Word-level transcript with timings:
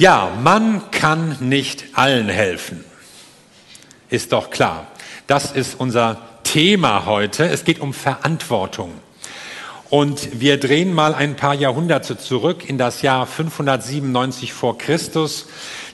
Ja, 0.00 0.32
man 0.42 0.90
kann 0.92 1.36
nicht 1.40 1.84
allen 1.92 2.30
helfen. 2.30 2.86
Ist 4.08 4.32
doch 4.32 4.48
klar. 4.48 4.86
Das 5.26 5.52
ist 5.52 5.78
unser 5.78 6.16
Thema 6.42 7.04
heute. 7.04 7.44
Es 7.44 7.64
geht 7.64 7.80
um 7.80 7.92
Verantwortung. 7.92 8.92
Und 9.90 10.40
wir 10.40 10.58
drehen 10.58 10.94
mal 10.94 11.14
ein 11.14 11.36
paar 11.36 11.52
Jahrhunderte 11.52 12.16
zurück 12.16 12.66
in 12.66 12.78
das 12.78 13.02
Jahr 13.02 13.26
597 13.26 14.54
vor 14.54 14.78
Christus. 14.78 15.48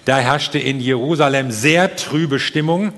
Da 0.05 0.19
herrschte 0.19 0.61
in 0.61 0.79
Jerusalem 0.79 1.51
sehr 1.51 1.97
trübe 1.97 2.39
Stimmung, 2.39 2.93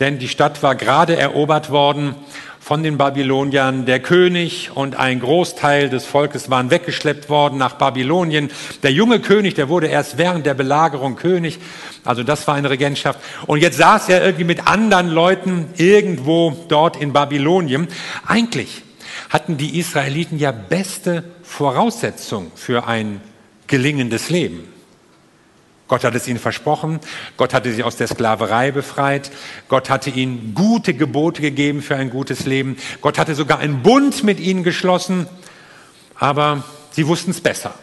denn 0.00 0.18
die 0.18 0.28
Stadt 0.28 0.62
war 0.62 0.74
gerade 0.74 1.16
erobert 1.16 1.70
worden 1.70 2.14
von 2.62 2.84
den 2.84 2.96
Babyloniern. 2.96 3.86
Der 3.86 4.00
König 4.00 4.70
und 4.72 4.94
ein 4.94 5.18
Großteil 5.20 5.90
des 5.90 6.06
Volkes 6.06 6.48
waren 6.48 6.70
weggeschleppt 6.70 7.28
worden 7.28 7.58
nach 7.58 7.74
Babylonien. 7.74 8.50
Der 8.84 8.92
junge 8.92 9.20
König, 9.20 9.54
der 9.54 9.68
wurde 9.68 9.88
erst 9.88 10.16
während 10.16 10.46
der 10.46 10.54
Belagerung 10.54 11.16
König. 11.16 11.58
Also 12.04 12.22
das 12.22 12.46
war 12.46 12.54
eine 12.54 12.70
Regentschaft. 12.70 13.18
Und 13.46 13.60
jetzt 13.60 13.78
saß 13.78 14.08
er 14.08 14.24
irgendwie 14.24 14.44
mit 14.44 14.68
anderen 14.68 15.08
Leuten 15.08 15.68
irgendwo 15.76 16.56
dort 16.68 16.96
in 16.96 17.12
Babylonien. 17.12 17.88
Eigentlich 18.26 18.82
hatten 19.28 19.56
die 19.56 19.78
Israeliten 19.78 20.38
ja 20.38 20.52
beste 20.52 21.24
Voraussetzungen 21.42 22.52
für 22.54 22.86
ein 22.86 23.20
gelingendes 23.66 24.30
Leben. 24.30 24.71
Gott 25.92 26.04
hat 26.04 26.14
es 26.14 26.26
ihnen 26.26 26.38
versprochen. 26.38 27.00
Gott 27.36 27.52
hatte 27.52 27.70
sie 27.70 27.82
aus 27.82 27.96
der 27.96 28.06
Sklaverei 28.06 28.70
befreit. 28.70 29.30
Gott 29.68 29.90
hatte 29.90 30.08
ihnen 30.08 30.54
gute 30.54 30.94
Gebote 30.94 31.42
gegeben 31.42 31.82
für 31.82 31.96
ein 31.96 32.08
gutes 32.08 32.46
Leben. 32.46 32.78
Gott 33.02 33.18
hatte 33.18 33.34
sogar 33.34 33.58
einen 33.58 33.82
Bund 33.82 34.24
mit 34.24 34.40
ihnen 34.40 34.62
geschlossen. 34.62 35.26
Aber 36.14 36.64
sie 36.92 37.06
wussten 37.06 37.32
es 37.32 37.42
besser. 37.42 37.74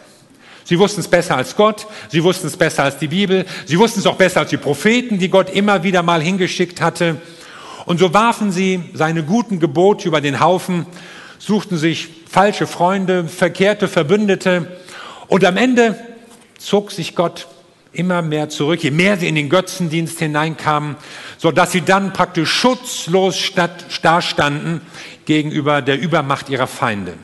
Sie 0.64 0.76
wussten 0.80 1.02
es 1.02 1.06
besser 1.06 1.36
als 1.36 1.54
Gott. 1.54 1.86
Sie 2.08 2.24
wussten 2.24 2.48
es 2.48 2.56
besser 2.56 2.82
als 2.82 2.98
die 2.98 3.06
Bibel. 3.06 3.46
Sie 3.64 3.78
wussten 3.78 4.00
es 4.00 4.06
auch 4.08 4.16
besser 4.16 4.40
als 4.40 4.50
die 4.50 4.56
Propheten, 4.56 5.20
die 5.20 5.28
Gott 5.28 5.48
immer 5.48 5.84
wieder 5.84 6.02
mal 6.02 6.20
hingeschickt 6.20 6.80
hatte. 6.80 7.22
Und 7.86 8.00
so 8.00 8.12
warfen 8.12 8.50
sie 8.50 8.90
seine 8.92 9.22
guten 9.22 9.60
Gebote 9.60 10.08
über 10.08 10.20
den 10.20 10.40
Haufen, 10.40 10.84
suchten 11.38 11.78
sich 11.78 12.08
falsche 12.28 12.66
Freunde, 12.66 13.28
verkehrte 13.28 13.86
Verbündete. 13.86 14.66
Und 15.28 15.44
am 15.44 15.56
Ende 15.56 15.94
zog 16.58 16.90
sich 16.90 17.14
Gott 17.14 17.46
immer 17.92 18.22
mehr 18.22 18.48
zurück, 18.48 18.82
je 18.82 18.90
mehr 18.90 19.16
sie 19.16 19.28
in 19.28 19.34
den 19.34 19.48
Götzendienst 19.48 20.18
hineinkamen, 20.18 20.96
so 21.38 21.50
dass 21.50 21.72
sie 21.72 21.82
dann 21.82 22.12
praktisch 22.12 22.50
schutzlos 22.50 23.52
dastanden 24.02 24.80
gegenüber 25.24 25.82
der 25.82 26.00
Übermacht 26.00 26.48
ihrer 26.48 26.66
Feinde. 26.66 27.14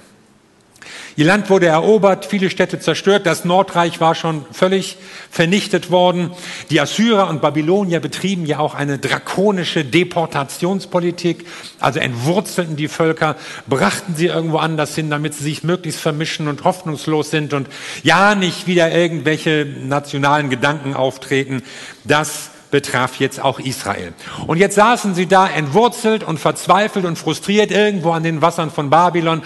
Ihr 1.18 1.24
Land 1.24 1.48
wurde 1.48 1.66
erobert, 1.66 2.26
viele 2.26 2.50
Städte 2.50 2.78
zerstört, 2.78 3.24
das 3.24 3.46
Nordreich 3.46 4.02
war 4.02 4.14
schon 4.14 4.44
völlig 4.52 4.98
vernichtet 5.30 5.90
worden. 5.90 6.30
Die 6.68 6.78
Assyrer 6.78 7.30
und 7.30 7.40
Babylonier 7.40 8.00
betrieben 8.00 8.44
ja 8.44 8.58
auch 8.58 8.74
eine 8.74 8.98
drakonische 8.98 9.82
Deportationspolitik, 9.82 11.46
also 11.80 12.00
entwurzelten 12.00 12.76
die 12.76 12.88
Völker, 12.88 13.36
brachten 13.66 14.14
sie 14.14 14.26
irgendwo 14.26 14.58
anders 14.58 14.94
hin, 14.94 15.08
damit 15.08 15.32
sie 15.32 15.44
sich 15.44 15.64
möglichst 15.64 16.02
vermischen 16.02 16.48
und 16.48 16.64
hoffnungslos 16.64 17.30
sind 17.30 17.54
und 17.54 17.66
ja 18.02 18.34
nicht 18.34 18.66
wieder 18.66 18.92
irgendwelche 18.92 19.66
nationalen 19.84 20.50
Gedanken 20.50 20.92
auftreten. 20.92 21.62
Das 22.04 22.50
betraf 22.70 23.20
jetzt 23.20 23.42
auch 23.42 23.58
Israel. 23.58 24.12
Und 24.46 24.58
jetzt 24.58 24.74
saßen 24.74 25.14
sie 25.14 25.26
da 25.26 25.46
entwurzelt 25.48 26.24
und 26.24 26.38
verzweifelt 26.38 27.06
und 27.06 27.16
frustriert 27.16 27.70
irgendwo 27.70 28.10
an 28.10 28.22
den 28.22 28.42
Wassern 28.42 28.70
von 28.70 28.90
Babylon 28.90 29.40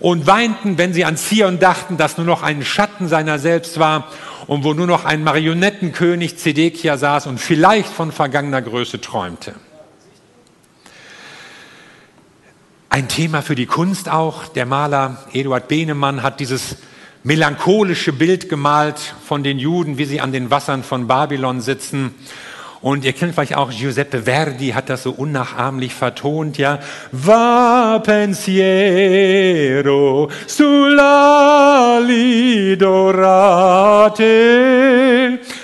und 0.00 0.26
weinten, 0.26 0.78
wenn 0.78 0.92
sie 0.92 1.04
an 1.04 1.16
Zion 1.16 1.58
dachten, 1.58 1.96
das 1.96 2.16
nur 2.16 2.26
noch 2.26 2.42
ein 2.42 2.64
Schatten 2.64 3.08
seiner 3.08 3.38
selbst 3.38 3.78
war 3.78 4.08
und 4.46 4.64
wo 4.64 4.74
nur 4.74 4.86
noch 4.86 5.04
ein 5.04 5.24
Marionettenkönig 5.24 6.38
Zedekia 6.38 6.96
saß 6.96 7.26
und 7.26 7.38
vielleicht 7.38 7.88
von 7.88 8.12
vergangener 8.12 8.62
Größe 8.62 9.00
träumte. 9.00 9.54
Ein 12.88 13.08
Thema 13.08 13.42
für 13.42 13.54
die 13.54 13.66
Kunst 13.66 14.08
auch. 14.08 14.46
Der 14.48 14.64
Maler 14.64 15.24
Eduard 15.32 15.68
Behnemann 15.68 16.22
hat 16.22 16.40
dieses 16.40 16.76
melancholische 17.24 18.12
Bild 18.12 18.48
gemalt 18.48 19.14
von 19.26 19.42
den 19.42 19.58
Juden, 19.58 19.98
wie 19.98 20.04
sie 20.04 20.20
an 20.20 20.32
den 20.32 20.50
Wassern 20.50 20.84
von 20.84 21.06
Babylon 21.06 21.60
sitzen 21.60 22.14
und 22.86 23.04
ihr 23.04 23.12
kennt 23.14 23.34
vielleicht 23.34 23.56
auch 23.56 23.72
Giuseppe 23.72 24.22
Verdi, 24.22 24.68
hat 24.68 24.88
das 24.88 25.02
so 25.02 25.10
unnachahmlich 25.10 25.92
vertont, 25.92 26.56
ja. 26.56 26.78
Va 27.10 27.98
pensiero 27.98 28.60
sull'ali 30.46 31.16
dorate. 32.76 34.20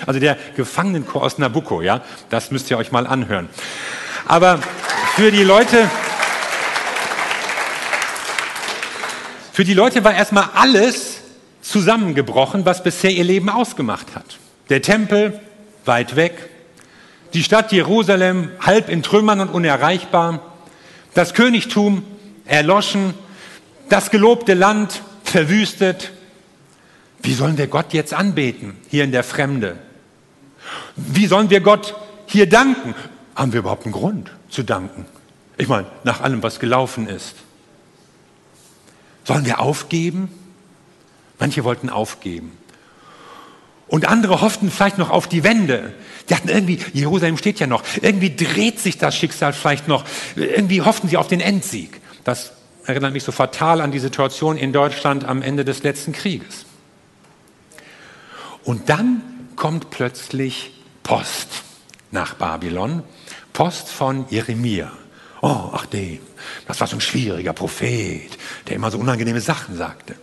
Also 0.05 0.19
der 0.19 0.35
Gefangenenchor 0.57 1.23
aus 1.23 1.37
Nabucco, 1.37 1.81
ja. 1.81 2.01
Das 2.29 2.51
müsst 2.51 2.69
ihr 2.69 2.77
euch 2.77 2.91
mal 2.91 3.07
anhören. 3.07 3.47
Aber 4.27 4.59
für 5.15 5.31
die 5.31 5.43
Leute, 5.43 5.89
für 9.53 9.63
die 9.63 9.75
Leute 9.75 10.03
war 10.03 10.13
erstmal 10.13 10.49
alles 10.55 11.21
zusammengebrochen, 11.61 12.65
was 12.65 12.83
bisher 12.83 13.11
ihr 13.11 13.23
Leben 13.23 13.49
ausgemacht 13.49 14.07
hat. 14.13 14.39
Der 14.67 14.81
Tempel 14.81 15.39
weit 15.85 16.17
weg, 16.17 16.49
die 17.33 17.43
Stadt 17.43 17.71
Jerusalem 17.71 18.51
halb 18.59 18.89
in 18.89 19.03
Trümmern 19.03 19.39
und 19.39 19.49
unerreichbar, 19.49 20.39
das 21.13 21.33
Königtum 21.33 22.03
erloschen, 22.45 23.13
das 23.89 24.11
gelobte 24.11 24.53
Land 24.53 25.01
verwüstet. 25.23 26.11
Wie 27.21 27.33
sollen 27.33 27.57
wir 27.57 27.67
Gott 27.67 27.93
jetzt 27.93 28.13
anbeten, 28.13 28.75
hier 28.89 29.03
in 29.03 29.11
der 29.11 29.23
Fremde? 29.23 29.77
Wie 30.95 31.25
sollen 31.25 31.49
wir 31.49 31.61
Gott 31.61 31.95
hier 32.27 32.47
danken? 32.47 32.93
Haben 33.35 33.53
wir 33.53 33.59
überhaupt 33.59 33.85
einen 33.85 33.93
Grund 33.93 34.31
zu 34.49 34.63
danken? 34.63 35.05
Ich 35.57 35.67
meine, 35.67 35.87
nach 36.03 36.21
allem, 36.21 36.43
was 36.43 36.59
gelaufen 36.59 37.07
ist. 37.07 37.35
Sollen 39.23 39.45
wir 39.45 39.59
aufgeben? 39.59 40.29
Manche 41.39 41.63
wollten 41.63 41.89
aufgeben. 41.89 42.57
Und 43.87 44.07
andere 44.07 44.41
hofften 44.41 44.71
vielleicht 44.71 44.97
noch 44.97 45.09
auf 45.09 45.27
die 45.27 45.43
Wende. 45.43 45.93
Die 46.27 46.33
dachten 46.33 46.49
irgendwie, 46.49 46.79
Jerusalem 46.93 47.37
steht 47.37 47.59
ja 47.59 47.67
noch. 47.67 47.83
Irgendwie 48.01 48.35
dreht 48.35 48.79
sich 48.79 48.97
das 48.97 49.15
Schicksal 49.15 49.53
vielleicht 49.53 49.87
noch. 49.87 50.05
Irgendwie 50.35 50.81
hofften 50.81 51.09
sie 51.09 51.17
auf 51.17 51.27
den 51.27 51.41
Endsieg. 51.41 51.99
Das 52.23 52.53
erinnert 52.85 53.13
mich 53.13 53.23
so 53.23 53.31
fatal 53.31 53.81
an 53.81 53.91
die 53.91 53.99
Situation 53.99 54.57
in 54.57 54.73
Deutschland 54.73 55.25
am 55.25 55.41
Ende 55.41 55.65
des 55.65 55.83
letzten 55.83 56.13
Krieges. 56.13 56.65
Und 58.63 58.89
dann 58.89 59.21
kommt 59.55 59.89
plötzlich 59.89 60.81
Post 61.03 61.63
nach 62.11 62.35
Babylon. 62.35 63.03
Post 63.51 63.89
von 63.89 64.25
Jeremia. 64.29 64.91
Oh, 65.41 65.71
ach 65.73 65.85
dem, 65.87 66.19
das 66.67 66.79
war 66.79 66.87
so 66.87 66.95
ein 66.95 67.01
schwieriger 67.01 67.51
Prophet, 67.51 68.29
der 68.67 68.77
immer 68.77 68.89
so 68.89 68.97
unangenehme 68.97 69.41
Sachen 69.41 69.75
sagte. 69.75 70.15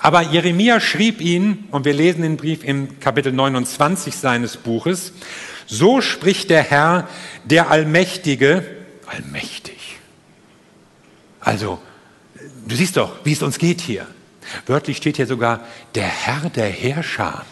Aber 0.00 0.22
Jeremia 0.22 0.80
schrieb 0.80 1.20
ihn, 1.20 1.68
und 1.70 1.84
wir 1.84 1.92
lesen 1.92 2.22
den 2.22 2.38
Brief 2.38 2.64
im 2.64 3.00
Kapitel 3.00 3.32
29 3.32 4.16
seines 4.16 4.56
Buches, 4.56 5.12
so 5.66 6.00
spricht 6.00 6.48
der 6.50 6.62
Herr, 6.62 7.06
der 7.44 7.70
Allmächtige, 7.70 8.64
allmächtig. 9.06 9.98
Also, 11.40 11.78
du 12.66 12.74
siehst 12.74 12.96
doch, 12.96 13.24
wie 13.24 13.32
es 13.32 13.42
uns 13.42 13.58
geht 13.58 13.82
hier. 13.82 14.06
Wörtlich 14.66 14.96
steht 14.96 15.16
hier 15.16 15.26
sogar 15.26 15.60
der 15.94 16.08
Herr 16.08 16.48
der 16.48 16.68
Herrscher. 16.68 17.44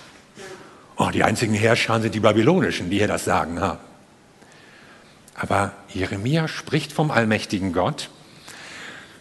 Oh, 0.97 1.11
die 1.13 1.23
einzigen 1.23 1.55
Herrscher 1.55 2.01
sind 2.01 2.15
die 2.15 2.21
babylonischen, 2.21 2.91
die 2.91 2.99
hier 2.99 3.09
das 3.09 3.25
Sagen 3.25 3.61
haben. 3.61 3.79
Aber 5.35 5.73
Jeremia 5.91 6.49
spricht 6.49 6.93
vom 6.93 7.11
allmächtigen 7.11 7.73
Gott 7.73 8.09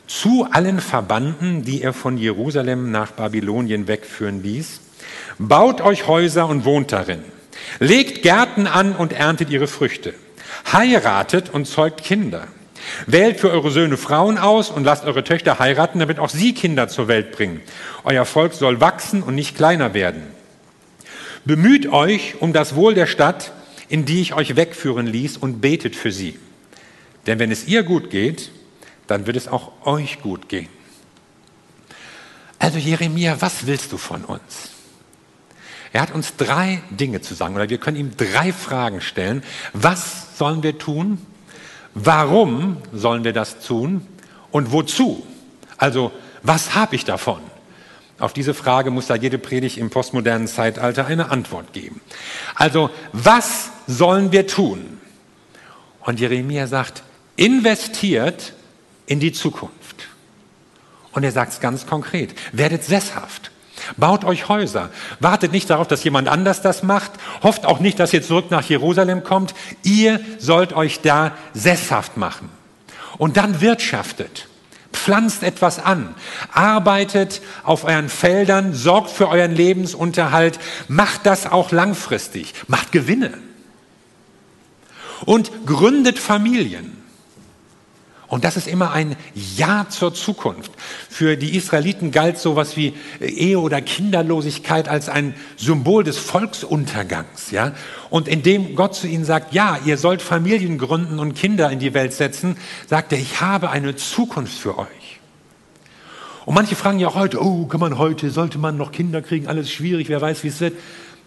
zu 0.07 0.47
allen 0.49 0.79
Verbanden, 0.79 1.63
die 1.63 1.81
er 1.81 1.93
von 1.93 2.17
Jerusalem 2.17 2.91
nach 2.91 3.11
Babylonien 3.11 3.87
wegführen 3.87 4.41
ließ. 4.41 4.81
Baut 5.37 5.81
euch 5.81 6.07
Häuser 6.07 6.47
und 6.47 6.65
wohnt 6.65 6.91
darin. 6.91 7.23
Legt 7.79 8.23
Gärten 8.23 8.67
an 8.67 8.95
und 8.95 9.13
erntet 9.13 9.49
ihre 9.49 9.67
Früchte. 9.67 10.13
Heiratet 10.71 11.49
und 11.53 11.65
zeugt 11.65 12.03
Kinder. 12.03 12.47
Wählt 13.05 13.39
für 13.39 13.51
eure 13.51 13.69
Söhne 13.69 13.97
Frauen 13.97 14.37
aus 14.37 14.69
und 14.69 14.83
lasst 14.83 15.05
eure 15.05 15.23
Töchter 15.23 15.59
heiraten, 15.59 15.99
damit 15.99 16.19
auch 16.19 16.29
sie 16.29 16.53
Kinder 16.53 16.87
zur 16.87 17.07
Welt 17.07 17.31
bringen. 17.31 17.61
Euer 18.03 18.25
Volk 18.25 18.53
soll 18.53 18.79
wachsen 18.79 19.23
und 19.23 19.35
nicht 19.35 19.55
kleiner 19.55 19.93
werden. 19.93 20.23
Bemüht 21.43 21.87
euch 21.87 22.35
um 22.39 22.53
das 22.53 22.75
Wohl 22.75 22.93
der 22.93 23.07
Stadt, 23.07 23.51
in 23.89 24.05
die 24.05 24.21
ich 24.21 24.33
euch 24.33 24.55
wegführen 24.55 25.07
ließ, 25.07 25.37
und 25.37 25.61
betet 25.61 25.95
für 25.95 26.11
sie. 26.11 26.37
Denn 27.25 27.39
wenn 27.39 27.51
es 27.51 27.67
ihr 27.67 27.83
gut 27.83 28.09
geht, 28.09 28.51
dann 29.07 29.25
wird 29.25 29.37
es 29.37 29.47
auch 29.47 29.85
euch 29.85 30.21
gut 30.21 30.49
gehen. 30.49 30.69
Also 32.59 32.77
Jeremia, 32.77 33.37
was 33.39 33.65
willst 33.65 33.91
du 33.91 33.97
von 33.97 34.25
uns? 34.25 34.71
Er 35.93 36.01
hat 36.01 36.13
uns 36.13 36.35
drei 36.35 36.81
Dinge 36.89 37.21
zu 37.21 37.33
sagen, 37.33 37.55
oder 37.55 37.69
wir 37.69 37.77
können 37.77 37.97
ihm 37.97 38.17
drei 38.17 38.51
Fragen 38.51 39.01
stellen. 39.01 39.43
Was 39.73 40.37
sollen 40.37 40.63
wir 40.63 40.77
tun? 40.77 41.25
Warum 41.93 42.77
sollen 42.93 43.23
wir 43.23 43.33
das 43.33 43.59
tun? 43.59 44.05
Und 44.51 44.71
wozu? 44.71 45.25
Also, 45.77 46.11
was 46.43 46.75
habe 46.75 46.95
ich 46.95 47.05
davon? 47.05 47.41
Auf 48.19 48.33
diese 48.33 48.53
Frage 48.53 48.89
muss 48.89 49.07
da 49.07 49.15
jede 49.15 49.37
Predigt 49.37 49.77
im 49.77 49.89
postmodernen 49.89 50.47
Zeitalter 50.47 51.05
eine 51.05 51.29
Antwort 51.29 51.73
geben. 51.73 52.01
Also, 52.55 52.89
was 53.13 53.69
sollen 53.85 54.31
wir 54.31 54.47
tun? 54.47 54.99
Und 56.01 56.19
Jeremia 56.19 56.67
sagt, 56.67 57.03
investiert 57.35 58.53
in 59.07 59.19
die 59.19 59.31
Zukunft. 59.31 60.07
Und 61.11 61.23
er 61.23 61.31
sagt 61.31 61.53
es 61.53 61.59
ganz 61.59 61.87
konkret, 61.87 62.35
werdet 62.51 62.83
sesshaft. 62.83 63.49
Baut 63.95 64.25
euch 64.25 64.49
Häuser. 64.49 64.89
Wartet 65.19 65.51
nicht 65.51 65.69
darauf, 65.69 65.87
dass 65.87 66.03
jemand 66.03 66.27
anders 66.27 66.61
das 66.61 66.83
macht. 66.83 67.11
Hofft 67.41 67.65
auch 67.65 67.79
nicht, 67.79 67.99
dass 67.99 68.13
ihr 68.13 68.21
zurück 68.21 68.51
nach 68.51 68.63
Jerusalem 68.63 69.23
kommt. 69.23 69.55
Ihr 69.83 70.19
sollt 70.37 70.73
euch 70.73 71.01
da 71.01 71.35
sesshaft 71.53 72.17
machen. 72.17 72.49
Und 73.17 73.37
dann 73.37 73.61
wirtschaftet. 73.61 74.47
Pflanzt 74.91 75.43
etwas 75.43 75.79
an. 75.79 76.13
Arbeitet 76.51 77.41
auf 77.63 77.85
euren 77.85 78.09
Feldern. 78.09 78.73
Sorgt 78.73 79.09
für 79.09 79.29
euren 79.29 79.55
Lebensunterhalt. 79.55 80.59
Macht 80.87 81.25
das 81.25 81.45
auch 81.45 81.71
langfristig. 81.71 82.53
Macht 82.67 82.91
Gewinne. 82.91 83.31
Und 85.25 85.51
gründet 85.65 86.19
Familien. 86.19 86.97
Und 88.27 88.43
das 88.43 88.57
ist 88.57 88.67
immer 88.67 88.91
ein 88.91 89.15
Ja 89.55 89.87
zur 89.89 90.13
Zukunft. 90.13 90.71
Für 91.09 91.37
die 91.37 91.55
Israeliten 91.55 92.11
galt 92.11 92.37
sowas 92.37 92.75
wie 92.75 92.93
Ehe 93.21 93.57
oder 93.57 93.81
Kinderlosigkeit 93.81 94.89
als 94.89 95.07
ein 95.07 95.33
Symbol 95.55 96.03
des 96.03 96.17
Volksuntergangs, 96.17 97.51
ja. 97.51 97.71
Und 98.09 98.27
indem 98.27 98.75
Gott 98.75 98.95
zu 98.95 99.07
ihnen 99.07 99.23
sagt, 99.23 99.53
ja, 99.53 99.79
ihr 99.85 99.97
sollt 99.97 100.21
Familien 100.21 100.77
gründen 100.77 101.19
und 101.19 101.35
Kinder 101.35 101.71
in 101.71 101.79
die 101.79 101.93
Welt 101.93 102.11
setzen, 102.11 102.57
sagt 102.87 103.13
er, 103.13 103.19
ich 103.19 103.39
habe 103.39 103.69
eine 103.69 103.95
Zukunft 103.95 104.57
für 104.57 104.77
euch. 104.77 105.19
Und 106.45 106.53
manche 106.53 106.75
fragen 106.75 106.99
ja 106.99 107.07
auch 107.07 107.15
heute, 107.15 107.41
oh, 107.41 107.65
kann 107.65 107.79
man 107.79 107.97
heute, 107.97 108.29
sollte 108.29 108.57
man 108.57 108.75
noch 108.75 108.91
Kinder 108.91 109.21
kriegen, 109.21 109.47
alles 109.47 109.71
schwierig, 109.71 110.09
wer 110.09 110.21
weiß, 110.21 110.43
wie 110.43 110.49
es 110.49 110.59
wird. 110.59 110.73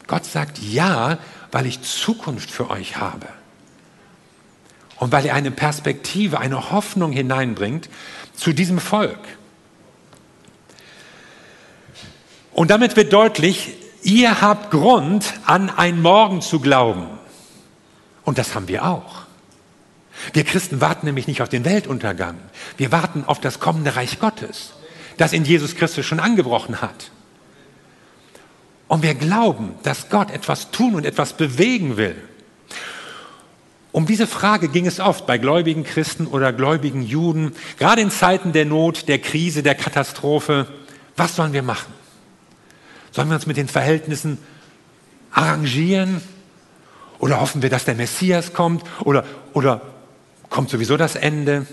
Gott 0.06 0.26
sagt 0.26 0.58
ja, 0.58 1.18
weil 1.50 1.66
ich 1.66 1.80
Zukunft 1.80 2.50
für 2.50 2.68
euch 2.68 2.96
habe 2.96 3.26
und 5.00 5.10
weil 5.12 5.26
er 5.26 5.34
eine 5.34 5.50
Perspektive, 5.50 6.38
eine 6.38 6.70
Hoffnung 6.70 7.10
hineinbringt 7.10 7.88
zu 8.34 8.52
diesem 8.52 8.78
Volk. 8.78 9.18
Und 12.52 12.70
damit 12.70 12.96
wird 12.96 13.12
deutlich, 13.12 13.72
ihr 14.02 14.42
habt 14.42 14.70
Grund, 14.70 15.32
an 15.46 15.70
ein 15.70 16.02
Morgen 16.02 16.42
zu 16.42 16.60
glauben. 16.60 17.06
Und 18.24 18.36
das 18.36 18.54
haben 18.54 18.68
wir 18.68 18.84
auch. 18.84 19.22
Wir 20.34 20.44
Christen 20.44 20.82
warten 20.82 21.06
nämlich 21.06 21.26
nicht 21.26 21.40
auf 21.40 21.48
den 21.48 21.64
Weltuntergang. 21.64 22.36
Wir 22.76 22.92
warten 22.92 23.24
auf 23.26 23.40
das 23.40 23.58
kommende 23.58 23.96
Reich 23.96 24.20
Gottes, 24.20 24.74
das 25.16 25.32
in 25.32 25.46
Jesus 25.46 25.76
Christus 25.76 26.04
schon 26.04 26.20
angebrochen 26.20 26.82
hat. 26.82 27.10
Und 28.86 29.02
wir 29.02 29.14
glauben, 29.14 29.76
dass 29.82 30.10
Gott 30.10 30.30
etwas 30.30 30.70
tun 30.72 30.94
und 30.94 31.06
etwas 31.06 31.32
bewegen 31.32 31.96
will. 31.96 32.16
Um 33.92 34.06
diese 34.06 34.26
Frage 34.26 34.68
ging 34.68 34.86
es 34.86 35.00
oft 35.00 35.26
bei 35.26 35.38
gläubigen 35.38 35.82
Christen 35.82 36.26
oder 36.26 36.52
gläubigen 36.52 37.02
Juden, 37.02 37.52
gerade 37.78 38.00
in 38.00 38.10
Zeiten 38.10 38.52
der 38.52 38.64
Not, 38.64 39.08
der 39.08 39.18
Krise, 39.18 39.62
der 39.62 39.74
Katastrophe. 39.74 40.68
Was 41.16 41.36
sollen 41.36 41.52
wir 41.52 41.62
machen? 41.62 41.92
Sollen 43.10 43.28
wir 43.28 43.34
uns 43.34 43.46
mit 43.46 43.56
den 43.56 43.68
Verhältnissen 43.68 44.38
arrangieren? 45.32 46.20
Oder 47.18 47.40
hoffen 47.40 47.62
wir, 47.62 47.68
dass 47.68 47.84
der 47.84 47.96
Messias 47.96 48.52
kommt? 48.52 48.84
Oder, 49.04 49.24
oder 49.52 49.82
kommt 50.48 50.70
sowieso 50.70 50.96
das 50.96 51.16
Ende? 51.16 51.66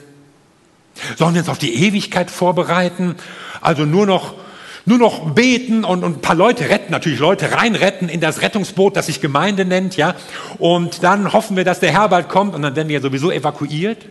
Sollen 1.17 1.35
wir 1.35 1.41
uns 1.41 1.49
auf 1.49 1.59
die 1.59 1.85
Ewigkeit 1.85 2.31
vorbereiten? 2.31 3.15
Also 3.61 3.85
nur 3.85 4.07
noch 4.07 4.33
nur 4.87 4.97
noch 4.97 5.31
beten 5.31 5.83
und, 5.83 6.05
und 6.05 6.17
ein 6.17 6.21
paar 6.21 6.35
Leute 6.35 6.69
retten, 6.69 6.93
natürlich 6.93 7.19
Leute 7.19 7.51
reinretten 7.51 8.07
in 8.07 8.21
das 8.21 8.41
Rettungsboot, 8.41 8.95
das 8.95 9.07
sich 9.07 9.19
Gemeinde 9.19 9.65
nennt, 9.65 9.97
ja. 9.97 10.15
Und 10.59 11.03
dann 11.03 11.33
hoffen 11.33 11.57
wir, 11.57 11.65
dass 11.65 11.81
der 11.81 11.91
Herr 11.91 12.07
bald 12.07 12.29
kommt 12.29 12.55
und 12.55 12.61
dann 12.61 12.73
werden 12.77 12.87
wir 12.87 13.01
sowieso 13.01 13.29
evakuiert. 13.29 14.05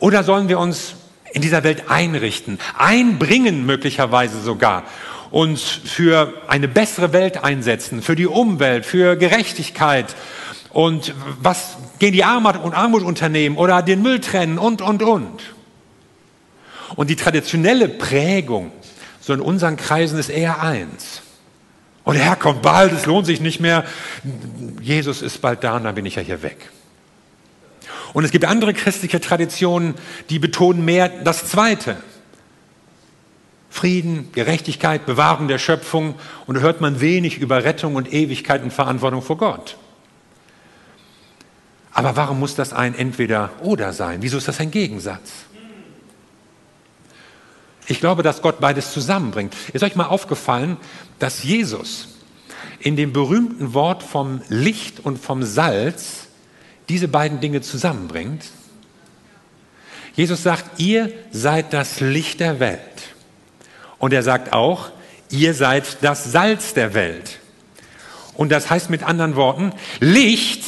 Oder 0.00 0.24
sollen 0.24 0.48
wir 0.48 0.58
uns 0.58 0.96
in 1.32 1.42
dieser 1.42 1.62
Welt 1.62 1.84
einrichten, 1.88 2.58
einbringen 2.76 3.66
möglicherweise 3.66 4.40
sogar, 4.40 4.82
uns 5.30 5.62
für 5.62 6.32
eine 6.48 6.66
bessere 6.66 7.12
Welt 7.12 7.44
einsetzen, 7.44 8.02
für 8.02 8.16
die 8.16 8.26
Umwelt, 8.26 8.84
für 8.84 9.14
Gerechtigkeit 9.14 10.16
und 10.70 11.14
was 11.40 11.76
gegen 12.00 12.14
die 12.14 12.24
Armut 12.24 12.56
und 12.56 12.74
Armut 12.74 13.04
unternehmen 13.04 13.56
oder 13.56 13.82
den 13.82 14.02
Müll 14.02 14.18
trennen 14.18 14.58
und, 14.58 14.82
und, 14.82 15.04
und. 15.04 15.42
Und 16.96 17.10
die 17.10 17.16
traditionelle 17.16 17.88
Prägung 17.88 18.72
so 19.28 19.34
in 19.34 19.42
unseren 19.42 19.76
Kreisen 19.76 20.18
ist 20.18 20.30
eher 20.30 20.62
eins. 20.62 21.20
Und 22.02 22.14
der 22.14 22.24
Herr 22.24 22.36
kommt 22.36 22.62
bald, 22.62 22.92
es 22.92 23.04
lohnt 23.04 23.26
sich 23.26 23.42
nicht 23.42 23.60
mehr. 23.60 23.84
Jesus 24.80 25.20
ist 25.20 25.42
bald 25.42 25.62
da 25.62 25.76
und 25.76 25.84
dann 25.84 25.94
bin 25.94 26.06
ich 26.06 26.14
ja 26.14 26.22
hier 26.22 26.42
weg. 26.42 26.70
Und 28.14 28.24
es 28.24 28.30
gibt 28.30 28.46
andere 28.46 28.72
christliche 28.72 29.20
Traditionen, 29.20 29.96
die 30.30 30.38
betonen 30.38 30.82
mehr 30.82 31.10
das 31.10 31.44
Zweite. 31.44 31.98
Frieden, 33.68 34.32
Gerechtigkeit, 34.32 35.04
Bewahrung 35.04 35.46
der 35.46 35.58
Schöpfung. 35.58 36.14
Und 36.46 36.54
da 36.54 36.62
hört 36.62 36.80
man 36.80 37.02
wenig 37.02 37.36
über 37.36 37.64
Rettung 37.64 37.96
und 37.96 38.10
Ewigkeit 38.10 38.62
und 38.62 38.72
Verantwortung 38.72 39.20
vor 39.20 39.36
Gott. 39.36 39.76
Aber 41.92 42.16
warum 42.16 42.40
muss 42.40 42.54
das 42.54 42.72
ein 42.72 42.94
Entweder-Oder 42.94 43.92
sein? 43.92 44.22
Wieso 44.22 44.38
ist 44.38 44.48
das 44.48 44.58
ein 44.58 44.70
Gegensatz? 44.70 45.32
Ich 47.88 48.00
glaube, 48.00 48.22
dass 48.22 48.42
Gott 48.42 48.60
beides 48.60 48.92
zusammenbringt. 48.92 49.56
Ist 49.72 49.82
euch 49.82 49.96
mal 49.96 50.06
aufgefallen, 50.06 50.76
dass 51.18 51.42
Jesus 51.42 52.08
in 52.80 52.96
dem 52.96 53.14
berühmten 53.14 53.72
Wort 53.72 54.02
vom 54.02 54.42
Licht 54.48 55.00
und 55.00 55.18
vom 55.18 55.42
Salz 55.42 56.26
diese 56.90 57.08
beiden 57.08 57.40
Dinge 57.40 57.62
zusammenbringt? 57.62 58.44
Jesus 60.14 60.42
sagt, 60.42 60.78
ihr 60.80 61.10
seid 61.30 61.72
das 61.72 62.00
Licht 62.00 62.40
der 62.40 62.60
Welt. 62.60 62.80
Und 63.98 64.12
er 64.12 64.22
sagt 64.22 64.52
auch, 64.52 64.90
ihr 65.30 65.54
seid 65.54 65.98
das 66.02 66.30
Salz 66.30 66.74
der 66.74 66.92
Welt. 66.92 67.38
Und 68.34 68.50
das 68.52 68.68
heißt 68.68 68.90
mit 68.90 69.02
anderen 69.02 69.34
Worten, 69.34 69.72
Licht 69.98 70.62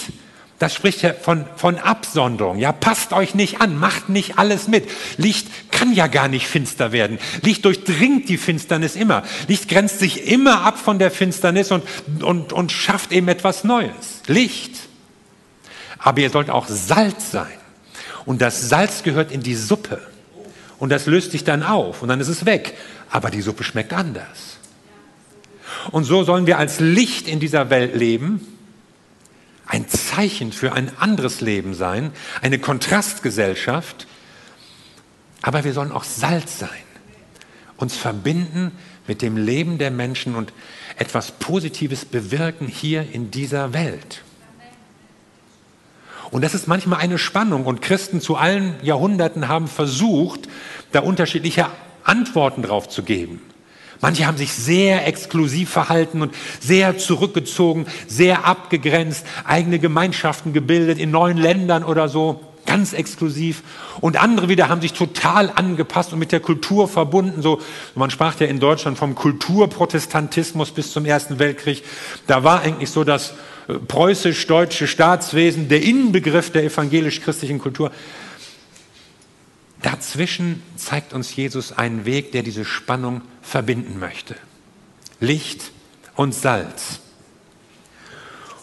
das 0.60 0.74
spricht 0.74 1.00
ja 1.00 1.14
von, 1.14 1.46
von 1.56 1.78
Absonderung. 1.78 2.58
Ja, 2.58 2.70
passt 2.70 3.14
euch 3.14 3.34
nicht 3.34 3.62
an, 3.62 3.78
macht 3.78 4.10
nicht 4.10 4.38
alles 4.38 4.68
mit. 4.68 4.86
Licht 5.16 5.48
kann 5.70 5.94
ja 5.94 6.06
gar 6.06 6.28
nicht 6.28 6.46
finster 6.46 6.92
werden. 6.92 7.18
Licht 7.40 7.64
durchdringt 7.64 8.28
die 8.28 8.36
Finsternis 8.36 8.94
immer. 8.94 9.22
Licht 9.48 9.70
grenzt 9.70 10.00
sich 10.00 10.30
immer 10.30 10.60
ab 10.60 10.78
von 10.78 10.98
der 10.98 11.10
Finsternis 11.10 11.72
und, 11.72 11.82
und, 12.22 12.52
und 12.52 12.72
schafft 12.72 13.10
eben 13.10 13.28
etwas 13.28 13.64
Neues. 13.64 14.20
Licht. 14.26 14.74
Aber 15.98 16.20
ihr 16.20 16.28
sollt 16.28 16.50
auch 16.50 16.68
Salz 16.68 17.30
sein. 17.30 17.48
Und 18.26 18.42
das 18.42 18.68
Salz 18.68 19.02
gehört 19.02 19.32
in 19.32 19.42
die 19.42 19.54
Suppe. 19.54 19.98
Und 20.78 20.90
das 20.92 21.06
löst 21.06 21.30
sich 21.30 21.42
dann 21.42 21.62
auf 21.62 22.02
und 22.02 22.10
dann 22.10 22.20
ist 22.20 22.28
es 22.28 22.44
weg. 22.44 22.76
Aber 23.08 23.30
die 23.30 23.40
Suppe 23.40 23.64
schmeckt 23.64 23.94
anders. 23.94 24.58
Und 25.90 26.04
so 26.04 26.22
sollen 26.22 26.46
wir 26.46 26.58
als 26.58 26.80
Licht 26.80 27.28
in 27.28 27.40
dieser 27.40 27.70
Welt 27.70 27.96
leben 27.96 28.46
ein 29.70 29.88
Zeichen 29.88 30.52
für 30.52 30.72
ein 30.72 30.90
anderes 30.98 31.40
Leben 31.40 31.74
sein, 31.74 32.12
eine 32.42 32.58
Kontrastgesellschaft. 32.58 34.08
Aber 35.42 35.64
wir 35.64 35.72
sollen 35.72 35.92
auch 35.92 36.04
Salz 36.04 36.58
sein, 36.58 36.68
uns 37.76 37.96
verbinden 37.96 38.72
mit 39.06 39.22
dem 39.22 39.36
Leben 39.36 39.78
der 39.78 39.90
Menschen 39.90 40.34
und 40.34 40.52
etwas 40.96 41.30
Positives 41.32 42.04
bewirken 42.04 42.66
hier 42.66 43.06
in 43.12 43.30
dieser 43.30 43.72
Welt. 43.72 44.22
Und 46.30 46.42
das 46.42 46.54
ist 46.54 46.68
manchmal 46.68 47.00
eine 47.00 47.18
Spannung 47.18 47.64
und 47.64 47.80
Christen 47.80 48.20
zu 48.20 48.36
allen 48.36 48.74
Jahrhunderten 48.82 49.48
haben 49.48 49.68
versucht, 49.68 50.48
da 50.92 51.00
unterschiedliche 51.00 51.66
Antworten 52.04 52.62
drauf 52.62 52.88
zu 52.88 53.02
geben. 53.02 53.40
Manche 54.00 54.26
haben 54.26 54.38
sich 54.38 54.52
sehr 54.52 55.06
exklusiv 55.06 55.70
verhalten 55.70 56.22
und 56.22 56.34
sehr 56.58 56.96
zurückgezogen, 56.96 57.86
sehr 58.06 58.46
abgegrenzt, 58.46 59.26
eigene 59.44 59.78
Gemeinschaften 59.78 60.52
gebildet 60.52 60.98
in 60.98 61.10
neuen 61.10 61.36
Ländern 61.36 61.84
oder 61.84 62.08
so, 62.08 62.40
ganz 62.64 62.92
exklusiv. 62.92 63.62
Und 64.00 64.20
andere 64.20 64.48
wieder 64.48 64.68
haben 64.68 64.80
sich 64.80 64.92
total 64.92 65.50
angepasst 65.54 66.12
und 66.12 66.18
mit 66.18 66.32
der 66.32 66.40
Kultur 66.40 66.88
verbunden. 66.88 67.42
So, 67.42 67.60
man 67.94 68.10
sprach 68.10 68.38
ja 68.40 68.46
in 68.46 68.60
Deutschland 68.60 68.96
vom 68.96 69.14
Kulturprotestantismus 69.14 70.70
bis 70.70 70.92
zum 70.92 71.04
Ersten 71.04 71.38
Weltkrieg. 71.38 71.84
Da 72.26 72.42
war 72.42 72.62
eigentlich 72.62 72.90
so 72.90 73.04
das 73.04 73.34
äh, 73.68 73.74
preußisch-deutsche 73.74 74.86
Staatswesen 74.86 75.68
der 75.68 75.82
Inbegriff 75.82 76.50
der 76.50 76.64
evangelisch-christlichen 76.64 77.58
Kultur. 77.58 77.90
Dazwischen 79.82 80.62
zeigt 80.76 81.12
uns 81.12 81.34
Jesus 81.34 81.72
einen 81.72 82.04
Weg, 82.04 82.32
der 82.32 82.42
diese 82.42 82.64
Spannung 82.64 83.22
verbinden 83.42 83.98
möchte. 83.98 84.36
Licht 85.20 85.72
und 86.16 86.34
Salz. 86.34 87.00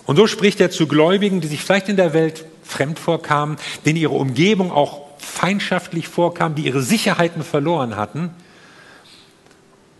Und 0.05 0.15
so 0.15 0.27
spricht 0.27 0.59
er 0.61 0.71
zu 0.71 0.87
Gläubigen, 0.87 1.41
die 1.41 1.47
sich 1.47 1.61
vielleicht 1.61 1.89
in 1.89 1.97
der 1.97 2.13
Welt 2.13 2.45
fremd 2.63 2.99
vorkamen, 2.99 3.57
denen 3.85 3.97
ihre 3.97 4.13
Umgebung 4.13 4.71
auch 4.71 5.07
feindschaftlich 5.19 6.07
vorkam, 6.07 6.55
die 6.55 6.65
ihre 6.65 6.81
Sicherheiten 6.81 7.43
verloren 7.43 7.95
hatten. 7.95 8.31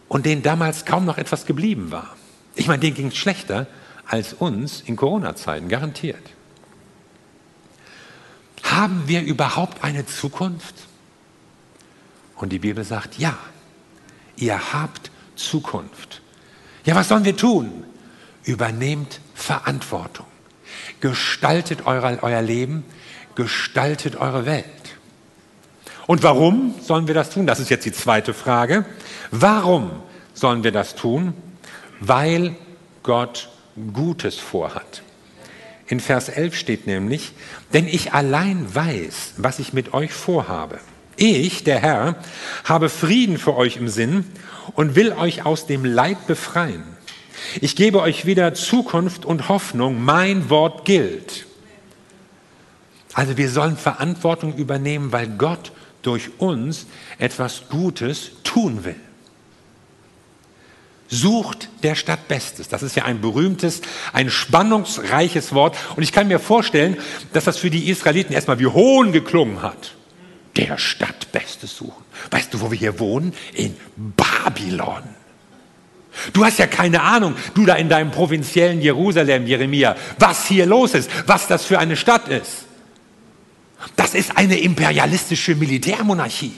und 0.07 0.25
denen 0.25 0.41
damals 0.41 0.86
kaum 0.86 1.05
noch 1.05 1.17
etwas 1.17 1.45
geblieben 1.45 1.91
war. 1.91 2.15
Ich 2.55 2.67
meine, 2.67 2.79
denen 2.79 2.95
ging 2.95 3.07
es 3.07 3.17
schlechter 3.17 3.67
als 4.05 4.33
uns 4.33 4.81
in 4.81 4.95
Corona-Zeiten, 4.95 5.67
garantiert. 5.67 6.21
Haben 8.63 9.03
wir 9.07 9.21
überhaupt 9.21 9.83
eine 9.83 10.05
Zukunft? 10.05 10.75
Und 12.38 12.50
die 12.50 12.60
Bibel 12.60 12.84
sagt, 12.84 13.17
ja, 13.17 13.38
ihr 14.36 14.74
habt 14.74 15.12
Zukunft. 15.36 16.22
Ja, 16.86 16.96
was 16.96 17.10
sollen 17.10 17.25
wir 17.25 17.36
tun? 17.36 17.84
Übernehmt 18.44 19.20
Verantwortung. 19.36 20.25
Gestaltet 21.01 21.86
euer, 21.86 22.20
euer 22.22 22.41
Leben, 22.41 22.86
gestaltet 23.36 24.15
eure 24.15 24.46
Welt. 24.46 24.65
Und 26.06 26.24
warum 26.24 26.74
sollen 26.82 27.08
wir 27.08 27.13
das 27.13 27.29
tun? 27.29 27.46
Das 27.46 27.60
ist 27.60 27.70
jetzt 27.70 27.86
die 27.86 27.91
zweite 27.91 28.34
Frage. 28.34 28.86
Warum 29.32 29.91
sollen 30.34 30.63
wir 30.63 30.72
das 30.72 30.96
tun? 30.96 31.34
Weil 32.00 32.56
Gott 33.03 33.50
Gutes 33.94 34.36
vorhat. 34.36 35.03
In 35.88 36.00
Vers 36.00 36.29
11 36.29 36.56
steht 36.56 36.88
nämlich, 36.88 37.34
denn 37.74 37.88
ich 37.88 38.13
allein 38.13 38.74
weiß, 38.74 39.34
was 39.38 39.60
ich 39.60 39.74
mit 39.74 39.94
euch 39.94 40.12
vorhabe. 40.12 40.79
Ich, 41.17 41.63
der 41.63 41.79
Herr, 41.79 42.15
habe 42.63 42.89
Frieden 42.89 43.38
für 43.38 43.57
euch 43.57 43.77
im 43.77 43.89
Sinn 43.89 44.25
und 44.74 44.95
will 44.95 45.12
euch 45.13 45.45
aus 45.45 45.65
dem 45.65 45.83
Leid 45.83 46.27
befreien. 46.27 46.83
Ich 47.59 47.75
gebe 47.75 48.01
euch 48.01 48.25
wieder 48.25 48.53
Zukunft 48.53 49.25
und 49.25 49.50
Hoffnung. 49.50 50.03
Mein 50.03 50.50
Wort 50.50 50.86
gilt. 50.86 51.45
Also 53.13 53.36
wir 53.36 53.50
sollen 53.50 53.77
Verantwortung 53.77 54.55
übernehmen, 54.55 55.12
weil 55.12 55.27
Gott 55.27 55.71
durch 56.03 56.29
uns 56.38 56.86
etwas 57.17 57.63
Gutes 57.69 58.31
tun 58.43 58.86
will. 58.86 58.95
Sucht 61.09 61.69
der 61.83 61.95
Stadt 61.95 62.27
Bestes. 62.27 62.67
Das 62.67 62.83
ist 62.83 62.95
ja 62.95 63.05
ein 63.05 63.21
berühmtes, 63.21 63.81
ein 64.13 64.29
spannungsreiches 64.29 65.53
Wort. 65.53 65.75
Und 65.95 66.03
ich 66.03 66.12
kann 66.12 66.27
mir 66.27 66.39
vorstellen, 66.39 66.97
dass 67.33 67.45
das 67.45 67.57
für 67.57 67.69
die 67.69 67.89
Israeliten 67.89 68.33
erstmal 68.33 68.59
wie 68.59 68.67
Hohn 68.67 69.13
geklungen 69.13 69.63
hat. 69.63 69.95
Der 70.58 70.78
Stadt 70.78 71.32
Bestes 71.32 71.78
suchen. 71.78 72.04
Weißt 72.32 72.54
du, 72.54 72.62
wo 72.62 72.72
wir 72.72 72.78
hier 72.78 73.00
wohnen? 73.00 73.34
In 73.54 73.76
Babylon. 73.96 75.04
Du 76.34 76.44
hast 76.44 76.58
ja 76.58 76.66
keine 76.66 77.02
Ahnung, 77.02 77.36
du 77.54 77.66
da 77.66 77.76
in 77.76 77.90
deinem 77.90 78.10
provinziellen 78.10 78.82
Jerusalem, 78.82 79.46
Jeremia, 79.46 79.96
was 80.18 80.48
hier 80.48 80.66
los 80.66 80.96
ist, 80.96 81.12
was 81.28 81.48
das 81.48 81.66
für 81.66 81.78
eine 81.78 81.96
Stadt 81.96 82.28
ist. 82.28 82.66
Das 83.96 84.16
ist 84.16 84.36
eine 84.36 84.60
imperialistische 84.60 85.54
Militärmonarchie. 85.54 86.56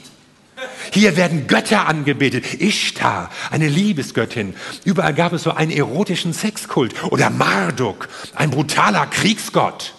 Hier 0.92 1.16
werden 1.16 1.46
Götter 1.46 1.86
angebetet. 1.86 2.60
Ishtar, 2.60 3.30
eine 3.50 3.68
Liebesgöttin. 3.68 4.54
Überall 4.84 5.14
gab 5.14 5.32
es 5.32 5.42
so 5.42 5.52
einen 5.52 5.70
erotischen 5.70 6.32
Sexkult. 6.32 6.94
Oder 7.12 7.30
Marduk, 7.30 8.08
ein 8.34 8.50
brutaler 8.50 9.06
Kriegsgott, 9.06 9.94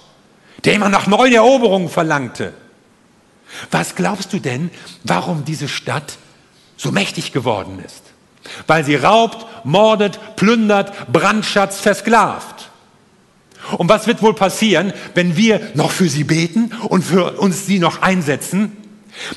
der 0.65 0.73
immer 0.73 0.89
nach 0.89 1.07
neuen 1.07 1.33
Eroberungen 1.33 1.89
verlangte. 1.89 2.53
Was 3.69 3.95
glaubst 3.95 4.33
du 4.33 4.39
denn, 4.39 4.69
warum 5.03 5.45
diese 5.45 5.67
Stadt 5.67 6.17
so 6.77 6.91
mächtig 6.91 7.31
geworden 7.31 7.79
ist? 7.85 8.01
Weil 8.67 8.83
sie 8.83 8.95
raubt, 8.95 9.45
mordet, 9.65 10.19
plündert, 10.35 11.11
Brandschatz, 11.11 11.79
versklavt. 11.79 12.69
Und 13.77 13.89
was 13.89 14.07
wird 14.07 14.21
wohl 14.21 14.33
passieren, 14.33 14.91
wenn 15.13 15.35
wir 15.37 15.71
noch 15.75 15.91
für 15.91 16.09
sie 16.09 16.23
beten 16.23 16.71
und 16.89 17.03
für 17.03 17.39
uns 17.39 17.67
sie 17.67 17.79
noch 17.79 18.01
einsetzen? 18.01 18.75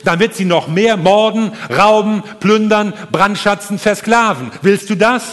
Dann 0.04 0.20
wird 0.20 0.34
sie 0.34 0.44
noch 0.44 0.68
mehr 0.68 0.96
morden, 0.96 1.52
rauben, 1.68 2.22
plündern, 2.40 2.94
brandschatzen, 3.12 3.78
versklaven. 3.78 4.50
Willst 4.62 4.88
du 4.88 4.96
das? 4.96 5.24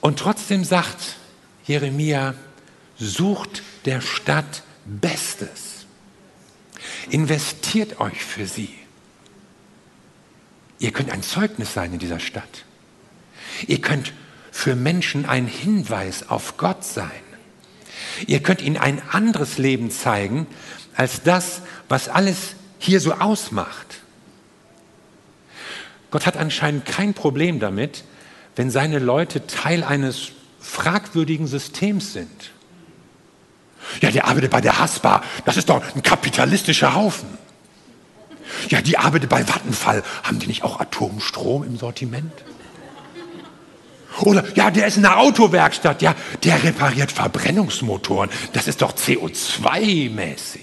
Und 0.00 0.18
trotzdem 0.18 0.64
sagt 0.64 1.16
Jeremia, 1.64 2.34
sucht 2.98 3.62
der 3.84 4.00
Stadt 4.00 4.62
Bestes. 4.84 5.86
Investiert 7.10 8.00
euch 8.00 8.22
für 8.24 8.46
sie. 8.46 8.74
Ihr 10.78 10.92
könnt 10.92 11.10
ein 11.10 11.22
Zeugnis 11.22 11.72
sein 11.72 11.92
in 11.92 11.98
dieser 11.98 12.18
Stadt. 12.18 12.64
Ihr 13.66 13.80
könnt 13.80 14.12
für 14.50 14.74
Menschen 14.74 15.26
ein 15.26 15.46
Hinweis 15.46 16.28
auf 16.28 16.56
Gott 16.56 16.84
sein. 16.84 17.10
Ihr 18.26 18.42
könnt 18.42 18.62
ihnen 18.62 18.76
ein 18.76 19.00
anderes 19.10 19.58
Leben 19.58 19.90
zeigen 19.90 20.46
als 20.94 21.22
das, 21.22 21.62
was 21.88 22.08
alles 22.08 22.54
hier 22.78 23.00
so 23.00 23.14
ausmacht. 23.14 24.00
Gott 26.10 26.26
hat 26.26 26.36
anscheinend 26.36 26.84
kein 26.84 27.14
Problem 27.14 27.60
damit, 27.60 28.04
wenn 28.56 28.70
seine 28.70 28.98
Leute 28.98 29.46
Teil 29.46 29.82
eines 29.82 30.32
fragwürdigen 30.60 31.46
Systems 31.46 32.12
sind. 32.12 32.50
Ja, 34.02 34.10
der 34.10 34.26
arbeitet 34.26 34.50
bei 34.50 34.60
der 34.60 34.78
Haspa, 34.78 35.22
das 35.44 35.56
ist 35.56 35.68
doch 35.68 35.80
ein 35.94 36.02
kapitalistischer 36.02 36.94
Haufen. 36.94 37.38
Ja, 38.68 38.82
die 38.82 38.98
arbeitet 38.98 39.30
bei 39.30 39.46
Vattenfall, 39.46 40.02
haben 40.24 40.40
die 40.40 40.48
nicht 40.48 40.64
auch 40.64 40.80
Atomstrom 40.80 41.62
im 41.62 41.78
Sortiment? 41.78 42.32
Oder 44.20 44.44
ja, 44.56 44.70
der 44.70 44.88
ist 44.88 44.96
in 44.96 45.02
der 45.02 45.18
Autowerkstatt, 45.18 46.02
ja, 46.02 46.14
der 46.42 46.62
repariert 46.62 47.12
Verbrennungsmotoren. 47.12 48.28
Das 48.52 48.66
ist 48.66 48.82
doch 48.82 48.92
CO2-mäßig. 48.92 50.60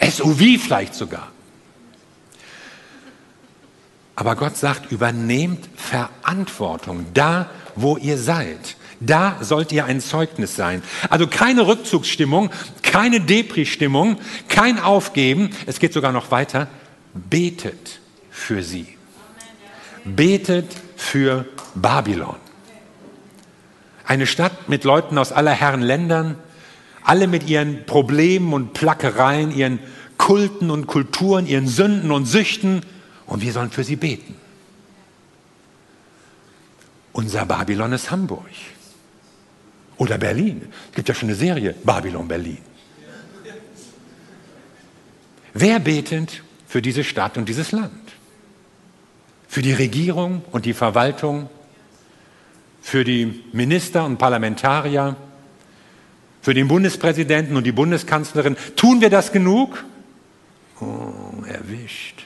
SUV 0.00 0.62
vielleicht 0.62 0.94
sogar. 0.94 1.32
Aber 4.16 4.36
Gott 4.36 4.56
sagt, 4.56 4.92
übernehmt 4.92 5.68
Verantwortung 5.76 7.06
da, 7.12 7.50
wo 7.74 7.96
ihr 7.96 8.16
seid. 8.16 8.76
Da 9.06 9.38
sollt 9.40 9.72
ihr 9.72 9.84
ein 9.84 10.00
Zeugnis 10.00 10.56
sein. 10.56 10.82
Also 11.10 11.26
keine 11.26 11.66
Rückzugsstimmung, 11.66 12.50
keine 12.82 13.20
Depri-Stimmung, 13.20 14.18
kein 14.48 14.78
Aufgeben. 14.78 15.50
Es 15.66 15.78
geht 15.78 15.92
sogar 15.92 16.12
noch 16.12 16.30
weiter. 16.30 16.68
Betet 17.14 18.00
für 18.30 18.62
sie. 18.62 18.86
Betet 20.04 20.70
für 20.96 21.46
Babylon. 21.74 22.36
Eine 24.06 24.26
Stadt 24.26 24.68
mit 24.68 24.84
Leuten 24.84 25.16
aus 25.18 25.32
aller 25.32 25.52
Herren 25.52 25.80
Ländern, 25.80 26.36
alle 27.02 27.26
mit 27.26 27.48
ihren 27.48 27.86
Problemen 27.86 28.52
und 28.52 28.74
Plackereien, 28.74 29.50
ihren 29.50 29.78
Kulten 30.18 30.70
und 30.70 30.86
Kulturen, 30.86 31.46
ihren 31.46 31.68
Sünden 31.68 32.10
und 32.10 32.26
Süchten. 32.26 32.82
Und 33.26 33.42
wir 33.42 33.52
sollen 33.52 33.70
für 33.70 33.84
sie 33.84 33.96
beten. 33.96 34.36
Unser 37.12 37.46
Babylon 37.46 37.92
ist 37.92 38.10
Hamburg. 38.10 38.44
Oder 39.96 40.18
Berlin. 40.18 40.68
Es 40.90 40.96
gibt 40.96 41.08
ja 41.08 41.14
schon 41.14 41.28
eine 41.28 41.36
Serie, 41.36 41.74
Babylon 41.84 42.28
Berlin. 42.28 42.58
Wer 45.52 45.78
betet 45.78 46.42
für 46.66 46.82
diese 46.82 47.04
Stadt 47.04 47.38
und 47.38 47.48
dieses 47.48 47.70
Land? 47.70 47.92
Für 49.46 49.62
die 49.62 49.72
Regierung 49.72 50.42
und 50.50 50.64
die 50.64 50.74
Verwaltung? 50.74 51.48
Für 52.82 53.04
die 53.04 53.44
Minister 53.52 54.04
und 54.04 54.18
Parlamentarier? 54.18 55.16
Für 56.42 56.54
den 56.54 56.66
Bundespräsidenten 56.66 57.56
und 57.56 57.64
die 57.64 57.72
Bundeskanzlerin? 57.72 58.56
Tun 58.74 59.00
wir 59.00 59.10
das 59.10 59.30
genug? 59.30 59.84
Oh, 60.80 61.44
erwischt. 61.46 62.24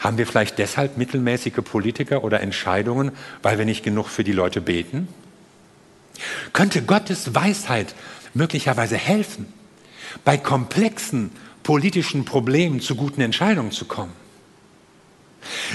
Haben 0.00 0.18
wir 0.18 0.26
vielleicht 0.26 0.58
deshalb 0.58 0.96
mittelmäßige 0.96 1.62
Politiker 1.62 2.24
oder 2.24 2.40
Entscheidungen, 2.40 3.12
weil 3.42 3.58
wir 3.58 3.66
nicht 3.66 3.84
genug 3.84 4.08
für 4.08 4.24
die 4.24 4.32
Leute 4.32 4.60
beten? 4.60 5.06
Könnte 6.52 6.82
Gottes 6.82 7.34
Weisheit 7.34 7.94
möglicherweise 8.34 8.96
helfen, 8.96 9.52
bei 10.24 10.36
komplexen 10.36 11.30
politischen 11.62 12.24
Problemen 12.24 12.80
zu 12.80 12.94
guten 12.94 13.20
Entscheidungen 13.20 13.72
zu 13.72 13.84
kommen? 13.84 14.12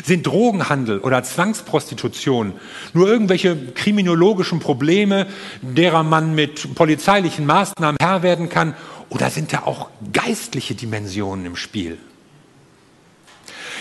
Sind 0.03 0.25
Drogenhandel 0.25 0.99
oder 0.99 1.23
Zwangsprostitution 1.23 2.53
nur 2.93 3.07
irgendwelche 3.07 3.73
kriminologischen 3.73 4.59
Probleme, 4.59 5.27
derer 5.61 6.03
man 6.03 6.35
mit 6.35 6.73
polizeilichen 6.75 7.45
Maßnahmen 7.45 7.97
Herr 8.01 8.23
werden 8.23 8.49
kann, 8.49 8.75
oder 9.09 9.29
sind 9.29 9.53
da 9.53 9.63
auch 9.63 9.89
geistliche 10.13 10.75
Dimensionen 10.75 11.45
im 11.45 11.55
Spiel? 11.55 11.97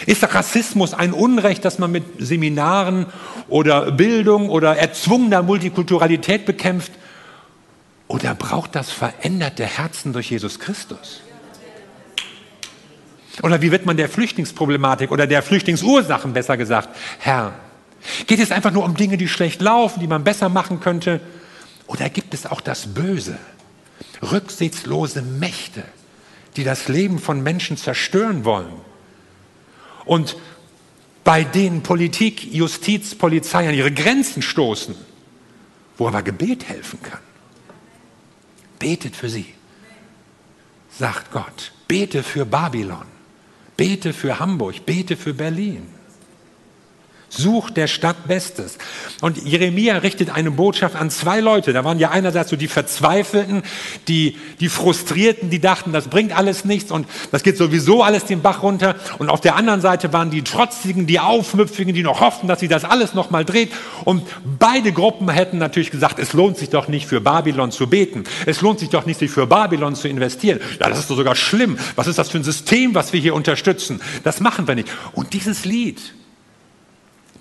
Ist 0.05 0.23
Rassismus 0.35 0.93
ein 0.93 1.12
Unrecht, 1.12 1.65
das 1.65 1.79
man 1.79 1.91
mit 1.91 2.05
Seminaren 2.19 3.07
oder 3.49 3.93
Bildung 3.93 4.50
oder 4.50 4.76
erzwungener 4.76 5.43
Multikulturalität 5.43 6.45
bekämpft? 6.45 6.93
Oder 8.09 8.35
braucht 8.35 8.75
das 8.75 8.91
veränderte 8.91 9.65
Herzen 9.65 10.12
durch 10.12 10.31
Jesus 10.31 10.61
Christus? 10.61 11.23
Oder 13.43 13.61
wie 13.62 13.71
wird 13.71 13.87
man 13.87 13.97
der 13.97 14.09
Flüchtlingsproblematik 14.09 15.11
oder 15.11 15.26
der 15.26 15.43
Flüchtlingsursachen 15.43 16.33
besser 16.33 16.57
gesagt 16.57 16.88
Herr? 17.19 17.55
Geht 18.26 18.41
es 18.41 18.53
einfach 18.53 18.71
nur 18.71 18.85
um 18.85 18.95
Dinge, 18.95 19.17
die 19.17 19.29
schlecht 19.29 19.61
laufen, 19.61 20.00
die 20.00 20.07
man 20.07 20.25
besser 20.25 20.49
machen 20.49 20.81
könnte? 20.81 21.21
Oder 21.87 22.09
gibt 22.09 22.35
es 22.35 22.47
auch 22.47 22.61
das 22.61 22.95
Böse, 22.95 23.38
rücksichtslose 24.23 25.23
Mächte, 25.23 25.83
die 26.57 26.65
das 26.65 26.88
Leben 26.88 27.19
von 27.19 27.43
Menschen 27.43 27.76
zerstören 27.76 28.45
wollen? 28.45 28.86
Und 30.07 30.37
bei 31.25 31.45
denen 31.45 31.83
Politik, 31.83 32.55
Justiz, 32.55 33.15
Polizei 33.15 33.69
an 33.69 33.75
ihre 33.75 33.93
Grenzen 33.93 34.41
stoßen, 34.41 34.95
wo 35.99 36.07
aber 36.07 36.23
Gebet 36.23 36.69
helfen 36.69 37.03
kann. 37.03 37.21
Betet 38.79 39.17
für 39.17 39.29
sie, 39.29 39.53
sagt 40.91 41.33
Gott. 41.33 41.73
Bete 41.89 42.23
für 42.23 42.45
Babylon. 42.45 43.07
Bete 43.77 44.13
für 44.13 44.39
Hamburg. 44.39 44.87
Bete 44.87 45.17
für 45.17 45.35
Berlin. 45.35 45.89
Such 47.28 47.71
der 47.71 47.88
Stadt 47.88 48.28
Bestes. 48.28 48.78
Und 49.21 49.37
Jeremia 49.45 49.99
richtet 49.99 50.30
eine 50.30 50.50
Botschaft 50.50 50.95
an 50.95 51.11
zwei 51.11 51.40
Leute. 51.40 51.73
Da 51.73 51.85
waren 51.85 51.99
ja 51.99 52.11
einerseits 52.11 52.50
so 52.50 52.56
die 52.56 52.68
Verzweifelten, 52.68 53.62
die, 54.06 54.37
die 54.61 54.68
Frustrierten, 54.68 55.50
die 55.50 55.61
dachten, 55.61 55.92
das 55.92 56.09
bringt 56.09 56.37
alles 56.37 56.64
nichts 56.64 56.92
und 56.92 57.06
das 57.33 57.42
geht 57.42 57.56
sowieso 57.56 58.02
alles 58.02 58.25
den 58.25 58.42
Bach 58.42 58.62
runter. 58.62 58.95
Und 59.18 59.28
auf 59.28 59.40
der 59.40 59.56
anderen 59.56 59.80
Seite 59.80 60.12
waren 60.12 60.30
die 60.30 60.42
Trotzigen, 60.42 61.06
die 61.06 61.18
Aufmüpfigen, 61.18 61.95
die 61.95 62.04
noch 62.04 62.21
hofften, 62.21 62.47
dass 62.47 62.61
sie 62.61 62.68
das 62.68 62.85
alles 62.85 63.12
nochmal 63.12 63.45
dreht. 63.45 63.73
Und 64.04 64.23
beide 64.59 64.92
Gruppen 64.92 65.28
hätten 65.28 65.59
natürlich 65.59 65.90
gesagt, 65.90 66.21
es 66.21 66.33
lohnt 66.33 66.56
sich 66.56 66.71
doch 66.71 66.87
nicht 66.87 67.06
für 67.06 67.21
Babylon 67.21 67.73
zu 67.73 67.88
beten. 67.88 68.25
Es 68.47 68.61
lohnt 68.61 68.78
sich 68.78 68.90
doch 68.90 69.04
nicht, 69.04 69.18
sich 69.18 69.30
für 69.30 69.47
Babylon 69.47 69.97
zu 69.97 70.09
investieren. 70.09 70.61
Ja, 70.80 70.88
das 70.88 71.00
ist 71.00 71.11
doch 71.11 71.16
sogar 71.16 71.35
schlimm. 71.35 71.76
Was 71.97 72.06
ist 72.06 72.18
das 72.18 72.30
für 72.30 72.38
ein 72.38 72.45
System, 72.45 72.95
was 72.95 73.12
wir 73.12 73.21
hier 73.21 73.35
unterstützen? 73.35 74.00
Das 74.23 74.40
machen 74.40 74.68
wir 74.68 74.76
nicht. 74.76 74.88
Und 75.12 75.33
dieses 75.33 75.64
Lied, 75.64 76.00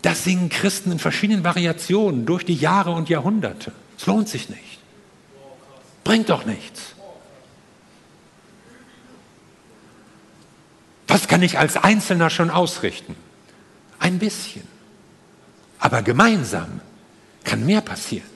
das 0.05 0.23
singen 0.23 0.49
Christen 0.49 0.91
in 0.91 0.99
verschiedenen 0.99 1.43
Variationen 1.43 2.27
durch 2.27 2.45
die 2.45 2.53
Jahre 2.53 2.91
und 2.91 3.09
Jahrhunderte. 3.09 3.71
Es 3.97 4.05
lohnt 4.05 4.29
sich 4.29 4.49
nicht. 4.49 4.79
Bringt 6.03 6.29
doch 6.29 6.45
nichts. 6.45 6.93
Was 11.07 11.27
kann 11.27 11.41
ich 11.41 11.57
als 11.57 11.75
Einzelner 11.75 12.29
schon 12.29 12.51
ausrichten? 12.51 13.15
Ein 13.97 14.19
bisschen. 14.19 14.67
Aber 15.79 16.03
gemeinsam 16.03 16.81
kann 17.43 17.65
mehr 17.65 17.81
passieren. 17.81 18.29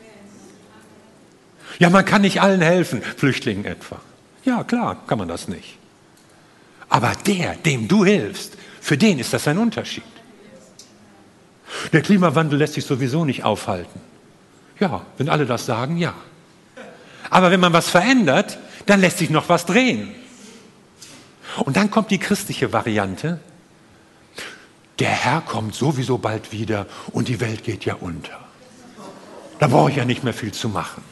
Ja, 1.77 1.91
man 1.91 2.03
kann 2.03 2.23
nicht 2.23 2.41
allen 2.41 2.61
helfen, 2.61 3.03
Flüchtlingen 3.03 3.65
etwa. 3.65 4.01
Ja, 4.43 4.63
klar, 4.63 5.03
kann 5.05 5.19
man 5.19 5.27
das 5.27 5.47
nicht. 5.47 5.77
Aber 6.89 7.13
der, 7.27 7.55
dem 7.57 7.87
du 7.87 8.05
hilfst, 8.05 8.57
für 8.81 8.97
den 8.97 9.19
ist 9.19 9.33
das 9.33 9.47
ein 9.47 9.59
Unterschied. 9.59 10.18
Der 11.93 12.01
Klimawandel 12.01 12.59
lässt 12.59 12.73
sich 12.73 12.85
sowieso 12.85 13.25
nicht 13.25 13.43
aufhalten. 13.43 13.99
Ja, 14.79 15.01
wenn 15.17 15.29
alle 15.29 15.45
das 15.45 15.65
sagen, 15.65 15.97
ja. 15.97 16.13
Aber 17.29 17.51
wenn 17.51 17.59
man 17.59 17.73
was 17.73 17.89
verändert, 17.89 18.57
dann 18.85 19.01
lässt 19.01 19.17
sich 19.17 19.29
noch 19.29 19.49
was 19.49 19.65
drehen. 19.65 20.13
Und 21.57 21.77
dann 21.77 21.91
kommt 21.91 22.11
die 22.11 22.19
christliche 22.19 22.71
Variante. 22.73 23.39
Der 24.99 25.09
Herr 25.09 25.41
kommt 25.41 25.75
sowieso 25.75 26.17
bald 26.17 26.51
wieder 26.51 26.85
und 27.11 27.27
die 27.27 27.39
Welt 27.39 27.63
geht 27.63 27.85
ja 27.85 27.95
unter. 27.95 28.37
Da 29.59 29.67
brauche 29.67 29.91
ich 29.91 29.97
ja 29.97 30.05
nicht 30.05 30.23
mehr 30.23 30.33
viel 30.33 30.53
zu 30.53 30.69
machen. 30.69 31.03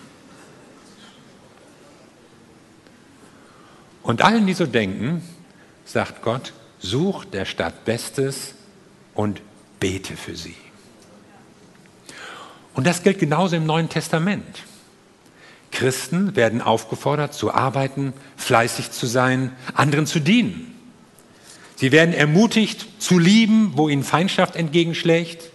Und 4.04 4.22
allen, 4.22 4.48
die 4.48 4.54
so 4.54 4.66
denken, 4.66 5.22
sagt 5.84 6.22
Gott, 6.22 6.54
such 6.80 7.26
der 7.26 7.46
Stadt 7.46 7.84
Bestes 7.84 8.54
und 9.14 9.42
bete 9.80 10.16
für 10.16 10.36
sie. 10.36 10.56
Und 12.74 12.86
das 12.86 13.04
gilt 13.04 13.20
genauso 13.20 13.56
im 13.56 13.66
Neuen 13.66 13.90
Testament. 13.90 14.64
Christen 15.72 16.36
werden 16.36 16.62
aufgefordert 16.62 17.34
zu 17.34 17.54
arbeiten, 17.54 18.14
fleißig 18.36 18.92
zu 18.92 19.06
sein, 19.06 19.52
anderen 19.74 20.06
zu 20.06 20.20
dienen. 20.20 20.74
Sie 21.76 21.92
werden 21.92 22.14
ermutigt 22.14 22.88
zu 23.00 23.20
lieben, 23.20 23.74
wo 23.76 23.90
ihnen 23.90 24.04
Feindschaft 24.04 24.56
entgegenschlägt. 24.56 25.52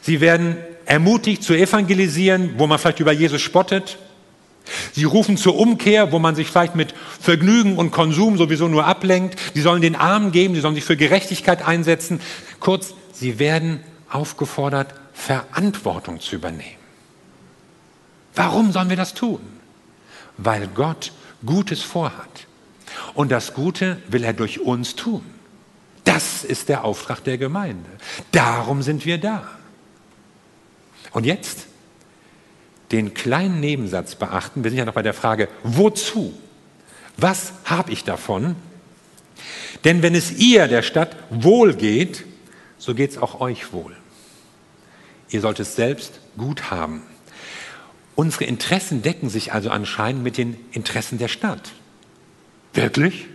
Sie 0.00 0.20
werden 0.20 0.56
ermutigt 0.84 1.42
zu 1.42 1.54
evangelisieren, 1.54 2.54
wo 2.58 2.66
man 2.66 2.78
vielleicht 2.78 3.00
über 3.00 3.12
Jesus 3.12 3.40
spottet. 3.40 3.98
Sie 4.92 5.04
rufen 5.04 5.36
zur 5.36 5.58
Umkehr, 5.58 6.12
wo 6.12 6.18
man 6.18 6.34
sich 6.34 6.48
vielleicht 6.48 6.76
mit 6.76 6.94
Vergnügen 7.20 7.76
und 7.76 7.90
Konsum 7.90 8.38
sowieso 8.38 8.68
nur 8.68 8.86
ablenkt. 8.86 9.38
Sie 9.54 9.60
sollen 9.60 9.82
den 9.82 9.96
Armen 9.96 10.32
geben, 10.32 10.54
sie 10.54 10.60
sollen 10.60 10.74
sich 10.74 10.84
für 10.84 10.96
Gerechtigkeit 10.96 11.66
einsetzen. 11.66 12.20
Kurz, 12.60 12.94
Sie 13.12 13.38
werden 13.38 13.80
aufgefordert, 14.10 14.94
Verantwortung 15.12 16.18
zu 16.18 16.34
übernehmen. 16.34 16.82
Warum 18.34 18.72
sollen 18.72 18.88
wir 18.88 18.96
das 18.96 19.14
tun? 19.14 19.40
Weil 20.38 20.66
Gott 20.66 21.12
Gutes 21.44 21.82
vorhat. 21.82 22.46
Und 23.14 23.30
das 23.30 23.54
Gute 23.54 24.02
will 24.08 24.24
er 24.24 24.32
durch 24.32 24.60
uns 24.60 24.96
tun. 24.96 25.24
Das 26.04 26.44
ist 26.44 26.68
der 26.68 26.84
Auftrag 26.84 27.22
der 27.24 27.38
Gemeinde. 27.38 27.88
Darum 28.32 28.82
sind 28.82 29.06
wir 29.06 29.18
da. 29.18 29.48
Und 31.12 31.24
jetzt 31.24 31.66
den 32.92 33.14
kleinen 33.14 33.60
Nebensatz 33.60 34.14
beachten. 34.14 34.62
Wir 34.62 34.70
sind 34.70 34.78
ja 34.78 34.84
noch 34.84 34.94
bei 34.94 35.02
der 35.02 35.14
Frage, 35.14 35.48
wozu? 35.62 36.34
Was 37.16 37.52
habe 37.64 37.90
ich 37.90 38.04
davon? 38.04 38.54
Denn 39.84 40.02
wenn 40.02 40.14
es 40.14 40.32
ihr, 40.32 40.68
der 40.68 40.82
Stadt, 40.82 41.16
wohl 41.30 41.74
geht, 41.74 42.24
so 42.78 42.94
geht 42.94 43.10
es 43.10 43.18
auch 43.18 43.40
euch 43.40 43.72
wohl. 43.72 43.96
Ihr 45.30 45.40
sollt 45.40 45.60
es 45.60 45.74
selbst 45.74 46.20
gut 46.36 46.70
haben. 46.70 47.02
Unsere 48.14 48.44
Interessen 48.44 49.02
decken 49.02 49.30
sich 49.30 49.52
also 49.52 49.70
anscheinend 49.70 50.22
mit 50.22 50.36
den 50.36 50.56
Interessen 50.72 51.18
der 51.18 51.28
Stadt. 51.28 51.72
Wirklich? 52.74 53.26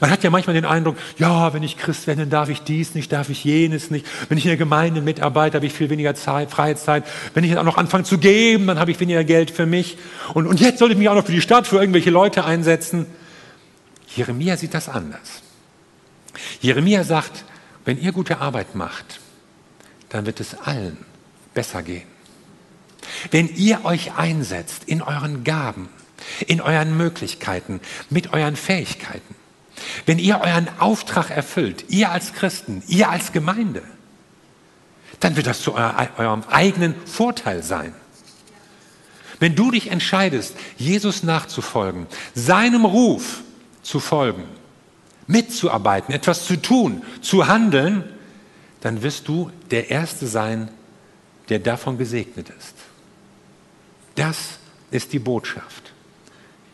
Man 0.00 0.10
hat 0.10 0.22
ja 0.22 0.30
manchmal 0.30 0.54
den 0.54 0.64
Eindruck, 0.64 0.96
ja, 1.18 1.52
wenn 1.52 1.62
ich 1.62 1.76
Christ 1.76 2.06
werde, 2.06 2.22
dann 2.22 2.30
darf 2.30 2.48
ich 2.48 2.62
dies 2.62 2.94
nicht, 2.94 3.12
darf 3.12 3.28
ich 3.28 3.44
jenes 3.44 3.90
nicht. 3.90 4.06
Wenn 4.28 4.38
ich 4.38 4.44
in 4.44 4.50
der 4.50 4.56
Gemeinde 4.56 5.00
mitarbeite, 5.00 5.56
habe 5.56 5.66
ich 5.66 5.72
viel 5.72 5.90
weniger 5.90 6.14
Zeit, 6.14 6.50
freie 6.50 6.76
Zeit. 6.76 7.04
Wenn 7.34 7.44
ich 7.44 7.56
auch 7.56 7.64
noch 7.64 7.76
anfange 7.76 8.04
zu 8.04 8.18
geben, 8.18 8.66
dann 8.66 8.78
habe 8.78 8.90
ich 8.90 9.00
weniger 9.00 9.24
Geld 9.24 9.50
für 9.50 9.66
mich. 9.66 9.98
Und, 10.32 10.46
und 10.46 10.60
jetzt 10.60 10.78
sollte 10.78 10.94
ich 10.94 10.98
mich 10.98 11.08
auch 11.08 11.14
noch 11.14 11.26
für 11.26 11.32
die 11.32 11.40
Stadt, 11.40 11.66
für 11.66 11.76
irgendwelche 11.76 12.10
Leute 12.10 12.44
einsetzen. 12.44 13.06
Jeremia 14.14 14.56
sieht 14.56 14.74
das 14.74 14.88
anders. 14.88 15.42
Jeremia 16.60 17.04
sagt, 17.04 17.44
wenn 17.84 18.00
ihr 18.00 18.12
gute 18.12 18.38
Arbeit 18.38 18.74
macht, 18.74 19.20
dann 20.08 20.26
wird 20.26 20.40
es 20.40 20.54
allen 20.54 20.98
besser 21.52 21.82
gehen. 21.82 22.06
Wenn 23.30 23.48
ihr 23.48 23.84
euch 23.84 24.14
einsetzt 24.16 24.84
in 24.86 25.02
euren 25.02 25.44
Gaben, 25.44 25.88
in 26.46 26.60
euren 26.60 26.96
Möglichkeiten, 26.96 27.80
mit 28.08 28.32
euren 28.32 28.56
Fähigkeiten, 28.56 29.34
wenn 30.06 30.18
ihr 30.18 30.40
euren 30.40 30.68
Auftrag 30.78 31.30
erfüllt, 31.30 31.86
ihr 31.88 32.10
als 32.10 32.32
Christen, 32.32 32.82
ihr 32.86 33.10
als 33.10 33.32
Gemeinde, 33.32 33.82
dann 35.20 35.36
wird 35.36 35.46
das 35.46 35.62
zu 35.62 35.74
eurem 35.74 36.44
eigenen 36.50 36.94
Vorteil 37.06 37.62
sein. 37.62 37.94
Wenn 39.40 39.54
du 39.54 39.70
dich 39.70 39.90
entscheidest, 39.90 40.56
Jesus 40.76 41.22
nachzufolgen, 41.22 42.06
seinem 42.34 42.84
Ruf 42.84 43.42
zu 43.82 44.00
folgen, 44.00 44.44
mitzuarbeiten, 45.26 46.14
etwas 46.14 46.46
zu 46.46 46.60
tun, 46.60 47.02
zu 47.20 47.46
handeln, 47.46 48.04
dann 48.80 49.02
wirst 49.02 49.28
du 49.28 49.50
der 49.70 49.90
Erste 49.90 50.26
sein, 50.26 50.68
der 51.48 51.58
davon 51.58 51.98
gesegnet 51.98 52.50
ist. 52.50 52.74
Das 54.14 54.58
ist 54.90 55.12
die 55.12 55.18
Botschaft, 55.18 55.92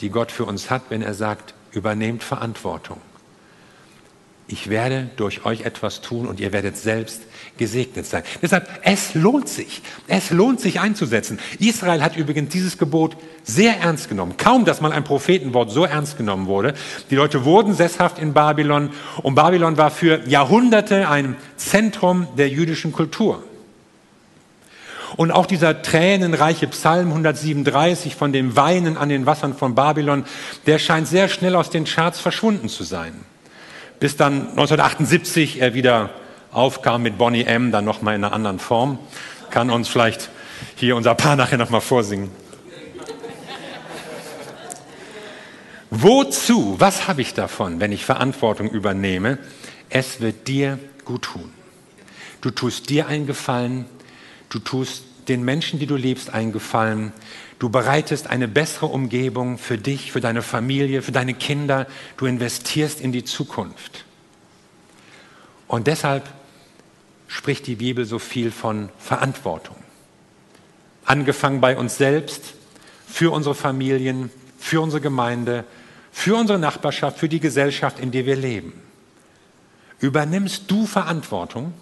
die 0.00 0.10
Gott 0.10 0.30
für 0.30 0.44
uns 0.44 0.70
hat, 0.70 0.82
wenn 0.90 1.02
er 1.02 1.14
sagt, 1.14 1.54
übernehmt 1.72 2.22
Verantwortung 2.22 3.00
ich 4.52 4.68
werde 4.68 5.10
durch 5.16 5.44
euch 5.44 5.62
etwas 5.62 6.00
tun 6.00 6.26
und 6.26 6.40
ihr 6.40 6.52
werdet 6.52 6.76
selbst 6.76 7.22
gesegnet 7.56 8.06
sein. 8.06 8.22
Deshalb, 8.42 8.68
es 8.82 9.14
lohnt 9.14 9.48
sich. 9.48 9.80
Es 10.08 10.30
lohnt 10.30 10.60
sich 10.60 10.80
einzusetzen. 10.80 11.38
Israel 11.60 12.02
hat 12.02 12.16
übrigens 12.16 12.50
dieses 12.50 12.76
Gebot 12.76 13.16
sehr 13.44 13.78
ernst 13.78 14.08
genommen. 14.08 14.36
Kaum, 14.36 14.64
dass 14.64 14.80
mal 14.80 14.92
ein 14.92 15.04
Prophetenwort 15.04 15.70
so 15.70 15.84
ernst 15.84 16.16
genommen 16.16 16.46
wurde. 16.46 16.74
Die 17.10 17.14
Leute 17.14 17.44
wurden 17.44 17.74
sesshaft 17.74 18.18
in 18.18 18.32
Babylon 18.32 18.90
und 19.22 19.34
Babylon 19.36 19.76
war 19.76 19.90
für 19.90 20.26
Jahrhunderte 20.28 21.08
ein 21.08 21.36
Zentrum 21.56 22.26
der 22.36 22.48
jüdischen 22.48 22.92
Kultur. 22.92 23.44
Und 25.16 25.30
auch 25.30 25.46
dieser 25.46 25.82
tränenreiche 25.82 26.68
Psalm 26.68 27.08
137 27.08 28.14
von 28.14 28.32
dem 28.32 28.56
Weinen 28.56 28.96
an 28.96 29.08
den 29.08 29.26
Wassern 29.26 29.54
von 29.54 29.74
Babylon, 29.74 30.24
der 30.66 30.78
scheint 30.78 31.08
sehr 31.08 31.28
schnell 31.28 31.56
aus 31.56 31.70
den 31.70 31.84
Charts 31.84 32.20
verschwunden 32.20 32.68
zu 32.68 32.84
sein 32.84 33.14
bis 34.00 34.16
dann 34.16 34.48
1978 34.48 35.60
er 35.60 35.74
wieder 35.74 36.10
aufkam 36.50 37.02
mit 37.02 37.18
Bonnie 37.18 37.44
M., 37.44 37.70
dann 37.70 37.84
nochmal 37.84 38.16
in 38.16 38.24
einer 38.24 38.32
anderen 38.34 38.58
Form. 38.58 38.98
Kann 39.50 39.70
uns 39.70 39.88
vielleicht 39.88 40.30
hier 40.74 40.96
unser 40.96 41.14
Paar 41.14 41.36
nachher 41.36 41.58
nochmal 41.58 41.82
vorsingen. 41.82 42.30
Wozu? 45.90 46.76
Was 46.78 47.08
habe 47.08 47.20
ich 47.20 47.34
davon, 47.34 47.78
wenn 47.78 47.92
ich 47.92 48.04
Verantwortung 48.04 48.70
übernehme? 48.70 49.38
Es 49.90 50.20
wird 50.20 50.48
dir 50.48 50.78
gut 51.04 51.22
tun. 51.22 51.52
Du 52.40 52.50
tust 52.50 52.88
dir 52.88 53.06
einen 53.06 53.26
Gefallen, 53.26 53.84
du 54.50 54.58
tust 54.58 55.04
den 55.28 55.44
Menschen, 55.44 55.78
die 55.78 55.86
du 55.86 55.96
liebst, 55.96 56.34
einen 56.34 56.52
Gefallen. 56.52 57.12
Du 57.58 57.70
bereitest 57.70 58.26
eine 58.26 58.48
bessere 58.48 58.86
Umgebung 58.86 59.58
für 59.58 59.78
dich, 59.78 60.12
für 60.12 60.20
deine 60.20 60.42
Familie, 60.42 61.02
für 61.02 61.12
deine 61.12 61.34
Kinder. 61.34 61.86
Du 62.16 62.26
investierst 62.26 63.00
in 63.00 63.12
die 63.12 63.24
Zukunft. 63.24 64.04
Und 65.68 65.86
deshalb 65.86 66.28
spricht 67.28 67.66
die 67.66 67.76
Bibel 67.76 68.04
so 68.04 68.18
viel 68.18 68.50
von 68.50 68.88
Verantwortung. 68.98 69.76
Angefangen 71.04 71.60
bei 71.60 71.76
uns 71.76 71.96
selbst, 71.96 72.54
für 73.06 73.32
unsere 73.32 73.54
Familien, 73.54 74.30
für 74.58 74.80
unsere 74.80 75.00
Gemeinde, 75.00 75.64
für 76.12 76.36
unsere 76.36 76.58
Nachbarschaft, 76.58 77.18
für 77.18 77.28
die 77.28 77.40
Gesellschaft, 77.40 77.98
in 78.00 78.10
der 78.10 78.26
wir 78.26 78.36
leben. 78.36 78.72
Übernimmst 80.00 80.70
du 80.70 80.86
Verantwortung? 80.86 81.72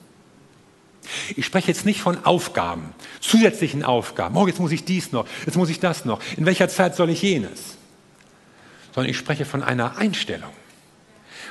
Ich 1.36 1.46
spreche 1.46 1.68
jetzt 1.68 1.86
nicht 1.86 2.00
von 2.00 2.24
Aufgaben, 2.24 2.94
zusätzlichen 3.20 3.84
Aufgaben. 3.84 4.36
Oh, 4.36 4.46
jetzt 4.46 4.60
muss 4.60 4.72
ich 4.72 4.84
dies 4.84 5.12
noch, 5.12 5.26
jetzt 5.46 5.56
muss 5.56 5.70
ich 5.70 5.80
das 5.80 6.04
noch. 6.04 6.20
In 6.36 6.46
welcher 6.46 6.68
Zeit 6.68 6.96
soll 6.96 7.10
ich 7.10 7.22
jenes? 7.22 7.76
Sondern 8.94 9.10
ich 9.10 9.16
spreche 9.16 9.44
von 9.44 9.62
einer 9.62 9.98
Einstellung. 9.98 10.50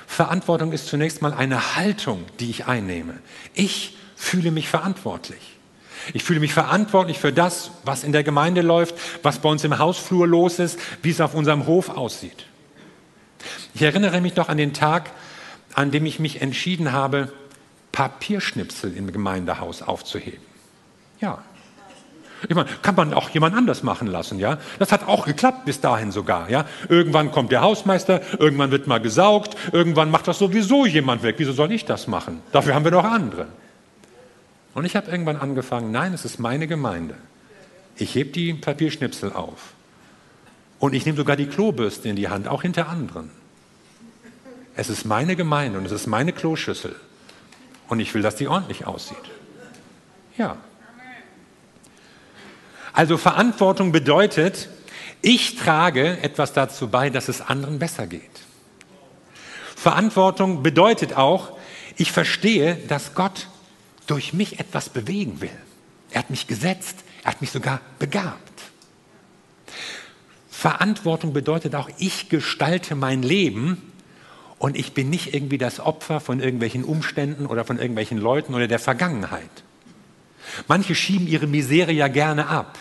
Verantwortung 0.05 0.71
ist 0.71 0.87
zunächst 0.87 1.21
mal 1.21 1.33
eine 1.33 1.75
Haltung, 1.75 2.23
die 2.39 2.49
ich 2.49 2.65
einnehme. 2.65 3.19
Ich 3.53 3.97
fühle 4.15 4.51
mich 4.51 4.69
verantwortlich. 4.69 5.57
Ich 6.13 6.23
fühle 6.23 6.39
mich 6.39 6.53
verantwortlich 6.53 7.19
für 7.19 7.33
das, 7.33 7.71
was 7.83 8.03
in 8.03 8.13
der 8.13 8.23
Gemeinde 8.23 8.61
läuft, 8.61 8.95
was 9.23 9.39
bei 9.39 9.49
uns 9.49 9.63
im 9.63 9.77
Hausflur 9.77 10.27
los 10.27 10.59
ist, 10.59 10.79
wie 11.01 11.09
es 11.09 11.21
auf 11.21 11.33
unserem 11.33 11.65
Hof 11.65 11.89
aussieht. 11.89 12.45
Ich 13.73 13.81
erinnere 13.81 14.21
mich 14.21 14.35
noch 14.35 14.49
an 14.49 14.57
den 14.57 14.73
Tag, 14.73 15.11
an 15.73 15.91
dem 15.91 16.05
ich 16.05 16.19
mich 16.19 16.41
entschieden 16.41 16.91
habe, 16.91 17.31
Papierschnipsel 17.97 18.95
im 18.95 19.11
Gemeindehaus 19.11 19.81
aufzuheben. 19.81 20.45
Ja. 21.19 21.39
Ich 22.47 22.53
meine, 22.53 22.69
kann 22.83 22.93
man 22.93 23.11
auch 23.11 23.31
jemand 23.31 23.55
anders 23.55 23.81
machen 23.81 24.05
lassen, 24.05 24.37
ja? 24.37 24.59
Das 24.77 24.91
hat 24.91 25.07
auch 25.07 25.25
geklappt 25.25 25.65
bis 25.65 25.81
dahin 25.81 26.11
sogar, 26.11 26.47
ja? 26.47 26.67
Irgendwann 26.89 27.31
kommt 27.31 27.51
der 27.51 27.61
Hausmeister, 27.61 28.21
irgendwann 28.37 28.69
wird 28.69 28.85
mal 28.85 28.99
gesaugt, 28.99 29.57
irgendwann 29.71 30.11
macht 30.11 30.27
das 30.27 30.37
sowieso 30.37 30.85
jemand 30.85 31.23
weg. 31.23 31.37
Wieso 31.39 31.53
soll 31.53 31.71
ich 31.71 31.85
das 31.85 32.05
machen? 32.05 32.43
Dafür 32.51 32.75
haben 32.75 32.83
wir 32.83 32.91
doch 32.91 33.03
andere. 33.03 33.47
Und 34.75 34.85
ich 34.85 34.95
habe 34.95 35.09
irgendwann 35.09 35.37
angefangen, 35.37 35.91
nein, 35.91 36.13
es 36.13 36.23
ist 36.23 36.37
meine 36.37 36.67
Gemeinde. 36.67 37.15
Ich 37.95 38.13
hebe 38.13 38.29
die 38.29 38.53
Papierschnipsel 38.53 39.33
auf. 39.33 39.73
Und 40.77 40.93
ich 40.93 41.07
nehme 41.07 41.17
sogar 41.17 41.35
die 41.35 41.47
Klobürste 41.47 42.09
in 42.09 42.15
die 42.15 42.29
Hand, 42.29 42.47
auch 42.47 42.61
hinter 42.61 42.89
anderen. 42.89 43.31
Es 44.75 44.87
ist 44.87 45.03
meine 45.03 45.35
Gemeinde 45.35 45.79
und 45.79 45.85
es 45.85 45.91
ist 45.91 46.05
meine 46.05 46.31
Kloschüssel. 46.31 46.95
Und 47.87 47.99
ich 47.99 48.13
will, 48.13 48.21
dass 48.21 48.35
die 48.35 48.47
ordentlich 48.47 48.85
aussieht. 48.85 49.17
Ja. 50.37 50.57
Also 52.93 53.17
Verantwortung 53.17 53.91
bedeutet, 53.91 54.69
ich 55.21 55.55
trage 55.55 56.19
etwas 56.21 56.53
dazu 56.53 56.89
bei, 56.89 57.09
dass 57.09 57.27
es 57.27 57.41
anderen 57.41 57.79
besser 57.79 58.07
geht. 58.07 58.21
Verantwortung 59.75 60.63
bedeutet 60.63 61.15
auch, 61.15 61.57
ich 61.95 62.11
verstehe, 62.11 62.75
dass 62.87 63.15
Gott 63.15 63.47
durch 64.05 64.33
mich 64.33 64.59
etwas 64.59 64.89
bewegen 64.89 65.41
will. 65.41 65.51
Er 66.11 66.19
hat 66.19 66.29
mich 66.29 66.47
gesetzt, 66.47 66.97
er 67.23 67.31
hat 67.31 67.41
mich 67.41 67.51
sogar 67.51 67.81
begabt. 67.99 68.41
Verantwortung 70.49 71.33
bedeutet 71.33 71.75
auch, 71.75 71.89
ich 71.97 72.29
gestalte 72.29 72.95
mein 72.95 73.21
Leben 73.21 73.93
und 74.59 74.75
ich 74.75 74.93
bin 74.93 75.09
nicht 75.09 75.33
irgendwie 75.33 75.57
das 75.57 75.79
Opfer 75.79 76.19
von 76.19 76.39
irgendwelchen 76.39 76.83
Umständen 76.83 77.45
oder 77.45 77.63
von 77.65 77.77
irgendwelchen 77.77 78.17
Leuten 78.17 78.53
oder 78.53 78.67
der 78.67 78.79
Vergangenheit. 78.79 79.49
Manche 80.67 80.95
schieben 80.95 81.27
ihre 81.27 81.47
Misere 81.47 81.91
ja 81.91 82.07
gerne 82.07 82.47
ab. 82.47 82.79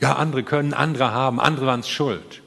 Ja, 0.00 0.16
andere 0.16 0.42
können, 0.42 0.72
andere 0.72 1.12
haben, 1.12 1.40
andere 1.40 1.66
waren 1.66 1.80
es 1.80 1.88
schuld. 1.88 2.42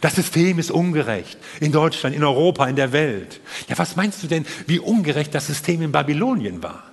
Das 0.00 0.14
System 0.14 0.58
ist 0.58 0.70
ungerecht 0.70 1.38
in 1.60 1.72
Deutschland, 1.72 2.14
in 2.14 2.24
Europa, 2.24 2.66
in 2.66 2.76
der 2.76 2.92
Welt. 2.92 3.40
Ja, 3.68 3.76
was 3.78 3.96
meinst 3.96 4.22
du 4.22 4.26
denn, 4.26 4.46
wie 4.66 4.78
ungerecht 4.78 5.34
das 5.34 5.48
System 5.48 5.82
in 5.82 5.92
Babylonien 5.92 6.62
war? 6.62 6.84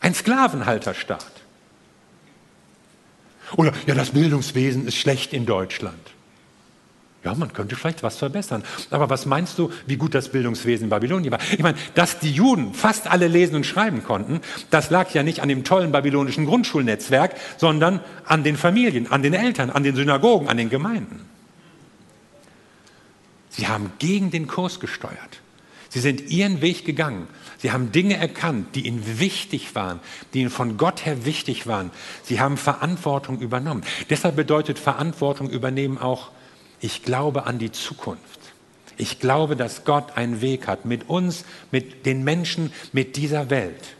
Ein 0.00 0.14
Sklavenhalterstaat. 0.14 1.32
Oder 3.56 3.72
ja, 3.86 3.94
das 3.94 4.10
Bildungswesen 4.10 4.86
ist 4.86 4.96
schlecht 4.96 5.32
in 5.32 5.46
Deutschland. 5.46 6.00
Ja, 7.24 7.34
man 7.34 7.52
könnte 7.52 7.74
vielleicht 7.74 8.02
was 8.04 8.16
verbessern. 8.16 8.62
Aber 8.90 9.10
was 9.10 9.26
meinst 9.26 9.58
du, 9.58 9.72
wie 9.86 9.96
gut 9.96 10.14
das 10.14 10.30
Bildungswesen 10.30 10.84
in 10.84 10.90
Babylonien 10.90 11.32
war? 11.32 11.40
Ich 11.50 11.62
meine, 11.62 11.76
dass 11.94 12.20
die 12.20 12.30
Juden 12.30 12.74
fast 12.74 13.08
alle 13.08 13.26
lesen 13.26 13.56
und 13.56 13.66
schreiben 13.66 14.04
konnten, 14.04 14.40
das 14.70 14.90
lag 14.90 15.10
ja 15.10 15.24
nicht 15.24 15.42
an 15.42 15.48
dem 15.48 15.64
tollen 15.64 15.90
babylonischen 15.90 16.46
Grundschulnetzwerk, 16.46 17.34
sondern 17.56 18.00
an 18.24 18.44
den 18.44 18.56
Familien, 18.56 19.10
an 19.10 19.22
den 19.22 19.34
Eltern, 19.34 19.70
an 19.70 19.82
den 19.82 19.96
Synagogen, 19.96 20.48
an 20.48 20.56
den 20.56 20.70
Gemeinden. 20.70 21.24
Sie 23.50 23.66
haben 23.66 23.92
gegen 23.98 24.30
den 24.30 24.46
Kurs 24.46 24.78
gesteuert. 24.78 25.40
Sie 25.88 26.00
sind 26.00 26.30
ihren 26.30 26.60
Weg 26.60 26.84
gegangen. 26.84 27.26
Sie 27.56 27.72
haben 27.72 27.90
Dinge 27.90 28.16
erkannt, 28.16 28.76
die 28.76 28.86
ihnen 28.86 29.18
wichtig 29.18 29.74
waren, 29.74 29.98
die 30.32 30.40
ihnen 30.42 30.50
von 30.50 30.76
Gott 30.76 31.04
her 31.04 31.24
wichtig 31.24 31.66
waren. 31.66 31.90
Sie 32.22 32.40
haben 32.40 32.56
Verantwortung 32.56 33.40
übernommen. 33.40 33.82
Deshalb 34.08 34.36
bedeutet 34.36 34.78
Verantwortung 34.78 35.50
übernehmen 35.50 35.98
auch, 35.98 36.30
ich 36.80 37.02
glaube 37.02 37.46
an 37.46 37.58
die 37.58 37.72
Zukunft. 37.72 38.38
Ich 38.96 39.20
glaube, 39.20 39.54
dass 39.54 39.84
Gott 39.84 40.16
einen 40.16 40.40
Weg 40.40 40.66
hat 40.66 40.84
mit 40.84 41.08
uns, 41.08 41.44
mit 41.70 42.04
den 42.04 42.24
Menschen, 42.24 42.72
mit 42.92 43.16
dieser 43.16 43.48
Welt. 43.48 43.96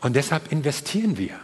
Und 0.00 0.14
deshalb 0.14 0.52
investieren 0.52 1.18
wir. 1.18 1.40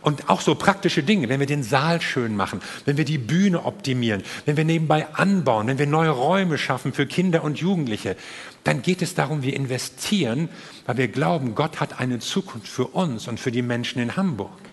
Und 0.00 0.30
auch 0.30 0.40
so 0.40 0.54
praktische 0.54 1.02
Dinge, 1.02 1.28
wenn 1.28 1.40
wir 1.40 1.46
den 1.46 1.64
Saal 1.64 2.00
schön 2.00 2.36
machen, 2.36 2.60
wenn 2.84 2.96
wir 2.96 3.04
die 3.04 3.18
Bühne 3.18 3.64
optimieren, 3.64 4.22
wenn 4.46 4.56
wir 4.56 4.64
nebenbei 4.64 5.12
anbauen, 5.14 5.66
wenn 5.66 5.78
wir 5.78 5.86
neue 5.86 6.10
Räume 6.10 6.56
schaffen 6.56 6.92
für 6.92 7.06
Kinder 7.06 7.42
und 7.42 7.58
Jugendliche, 7.58 8.16
dann 8.64 8.82
geht 8.82 9.02
es 9.02 9.14
darum, 9.14 9.42
wir 9.42 9.54
investieren, 9.54 10.48
weil 10.86 10.96
wir 10.96 11.08
glauben, 11.08 11.54
Gott 11.54 11.80
hat 11.80 12.00
eine 12.00 12.20
Zukunft 12.20 12.68
für 12.68 12.86
uns 12.86 13.26
und 13.28 13.40
für 13.40 13.50
die 13.50 13.62
Menschen 13.62 14.00
in 14.00 14.16
Hamburg. 14.16 14.67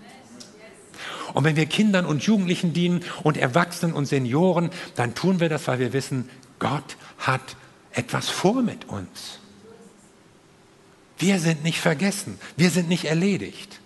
Und 1.36 1.44
wenn 1.44 1.58
wir 1.58 1.66
Kindern 1.66 2.06
und 2.06 2.24
Jugendlichen 2.24 2.72
dienen 2.72 3.04
und 3.22 3.36
Erwachsenen 3.36 3.94
und 3.94 4.06
Senioren, 4.06 4.70
dann 4.96 5.16
tun 5.16 5.42
wir 5.42 5.50
das, 5.50 5.68
weil 5.68 5.80
wir 5.80 5.92
wissen, 5.92 6.30
Gott 6.60 6.96
hat 7.18 7.58
etwas 7.92 8.30
vor 8.30 8.62
mit 8.62 8.88
uns. 8.88 9.40
Wir 11.18 11.40
sind 11.40 11.62
nicht 11.66 11.82
vergessen, 11.82 12.40
wir 12.56 12.70
sind 12.70 12.88
nicht 12.88 13.04
erledigt, 13.04 13.82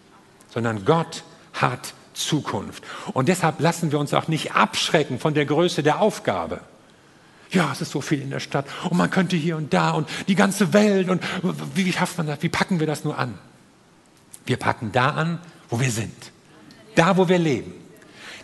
sondern 0.53 0.85
Gott 0.85 1.23
hat 1.53 1.95
Zukunft. 2.13 2.83
Und 3.13 3.29
deshalb 3.29 3.59
lassen 3.59 3.91
wir 3.91 3.97
uns 3.97 4.13
auch 4.13 4.27
nicht 4.27 4.53
abschrecken 4.53 5.17
von 5.17 5.33
der 5.33 5.47
Größe 5.47 5.81
der 5.81 6.01
Aufgabe. 6.01 6.61
Ja, 7.49 7.71
es 7.71 7.81
ist 7.81 7.91
so 7.91 8.01
viel 8.01 8.21
in 8.21 8.29
der 8.29 8.41
Stadt 8.41 8.67
und 8.91 8.97
man 8.97 9.09
könnte 9.09 9.35
hier 9.35 9.57
und 9.57 9.73
da 9.73 9.89
und 9.91 10.07
die 10.27 10.35
ganze 10.35 10.71
Welt 10.71 11.09
und 11.09 11.23
wie 11.73 11.91
schafft 11.91 12.19
man 12.19 12.27
das? 12.27 12.43
Wie 12.43 12.49
packen 12.49 12.79
wir 12.79 12.85
das 12.85 13.03
nur 13.03 13.17
an? 13.17 13.39
Wir 14.45 14.57
packen 14.57 14.91
da 14.91 15.09
an, 15.09 15.39
wo 15.67 15.79
wir 15.79 15.89
sind. 15.89 16.31
Da, 16.95 17.17
wo 17.17 17.29
wir 17.29 17.39
leben. 17.39 17.73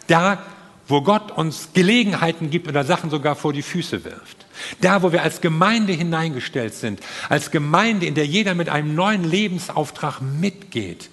Da, 0.07 0.41
wo 0.87 1.01
Gott 1.01 1.31
uns 1.31 1.69
Gelegenheiten 1.73 2.49
gibt 2.49 2.67
oder 2.67 2.83
Sachen 2.83 3.09
sogar 3.09 3.35
vor 3.35 3.53
die 3.53 3.63
Füße 3.63 4.03
wirft. 4.03 4.45
Da, 4.81 5.01
wo 5.01 5.11
wir 5.11 5.23
als 5.23 5.41
Gemeinde 5.41 5.93
hineingestellt 5.93 6.73
sind, 6.73 6.99
als 7.29 7.51
Gemeinde, 7.51 8.05
in 8.05 8.15
der 8.15 8.25
jeder 8.25 8.53
mit 8.53 8.69
einem 8.69 8.95
neuen 8.95 9.23
Lebensauftrag 9.23 10.21
mitgeht 10.21 11.09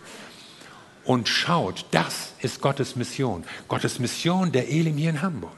und 1.05 1.29
schaut, 1.29 1.87
das 1.90 2.33
ist 2.40 2.61
Gottes 2.61 2.97
Mission. 2.97 3.45
Gottes 3.68 3.99
Mission 3.99 4.53
der 4.53 4.68
Elim 4.68 4.97
hier 4.97 5.11
in 5.11 5.23
Hamburg. 5.23 5.53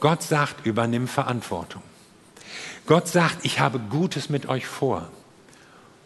Gott 0.00 0.22
sagt, 0.22 0.66
übernimm 0.66 1.08
Verantwortung. 1.08 1.82
Gott 2.86 3.06
sagt, 3.06 3.44
ich 3.44 3.60
habe 3.60 3.78
Gutes 3.78 4.30
mit 4.30 4.48
euch 4.48 4.66
vor. 4.66 5.10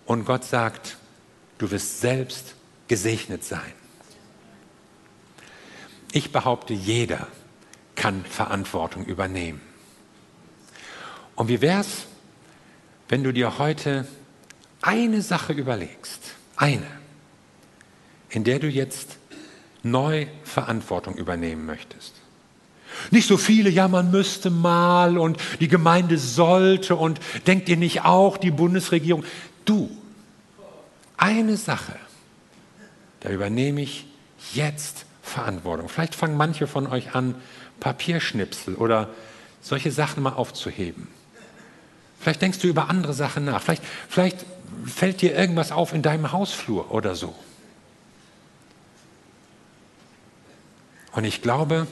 Und 0.04 0.24
Gott 0.24 0.44
sagt, 0.44 0.96
du 1.58 1.70
wirst 1.70 2.00
selbst 2.00 2.56
gesegnet 2.88 3.44
sein. 3.44 3.72
Ich 6.12 6.32
behaupte, 6.32 6.74
jeder 6.74 7.26
kann 7.94 8.24
Verantwortung 8.24 9.04
übernehmen. 9.04 9.60
Und 11.34 11.48
wie 11.48 11.60
wäre 11.60 11.80
es, 11.80 12.06
wenn 13.08 13.24
du 13.24 13.32
dir 13.32 13.58
heute 13.58 14.06
eine 14.80 15.22
Sache 15.22 15.52
überlegst, 15.52 16.20
eine, 16.56 16.86
in 18.30 18.44
der 18.44 18.58
du 18.58 18.68
jetzt 18.68 19.18
neu 19.82 20.26
Verantwortung 20.44 21.16
übernehmen 21.16 21.66
möchtest. 21.66 22.14
Nicht 23.10 23.28
so 23.28 23.36
viele, 23.36 23.70
ja, 23.70 23.88
man 23.88 24.10
müsste 24.10 24.50
mal 24.50 25.18
und 25.18 25.38
die 25.60 25.68
Gemeinde 25.68 26.16
sollte 26.16 26.96
und 26.96 27.20
denkt 27.46 27.68
ihr 27.68 27.76
nicht 27.76 28.04
auch, 28.04 28.36
die 28.36 28.50
Bundesregierung. 28.50 29.24
Du, 29.64 29.90
eine 31.16 31.56
Sache, 31.56 31.96
da 33.24 33.30
übernehme 33.30 33.80
ich 33.80 34.06
jetzt 34.52 35.06
Verantwortung. 35.22 35.88
Vielleicht 35.88 36.14
fangen 36.14 36.36
manche 36.36 36.66
von 36.66 36.86
euch 36.86 37.14
an, 37.14 37.34
Papierschnipsel 37.80 38.76
oder 38.76 39.08
solche 39.60 39.90
Sachen 39.90 40.22
mal 40.22 40.34
aufzuheben. 40.34 41.08
Vielleicht 42.20 42.42
denkst 42.42 42.58
du 42.60 42.68
über 42.68 42.88
andere 42.88 43.14
Sachen 43.14 43.46
nach. 43.46 43.62
Vielleicht, 43.62 43.82
vielleicht 44.08 44.46
fällt 44.86 45.22
dir 45.22 45.34
irgendwas 45.34 45.72
auf 45.72 45.92
in 45.92 46.02
deinem 46.02 46.30
Hausflur 46.30 46.92
oder 46.92 47.16
so. 47.16 47.34
Und 51.12 51.24
ich 51.24 51.42
glaube, 51.42 51.86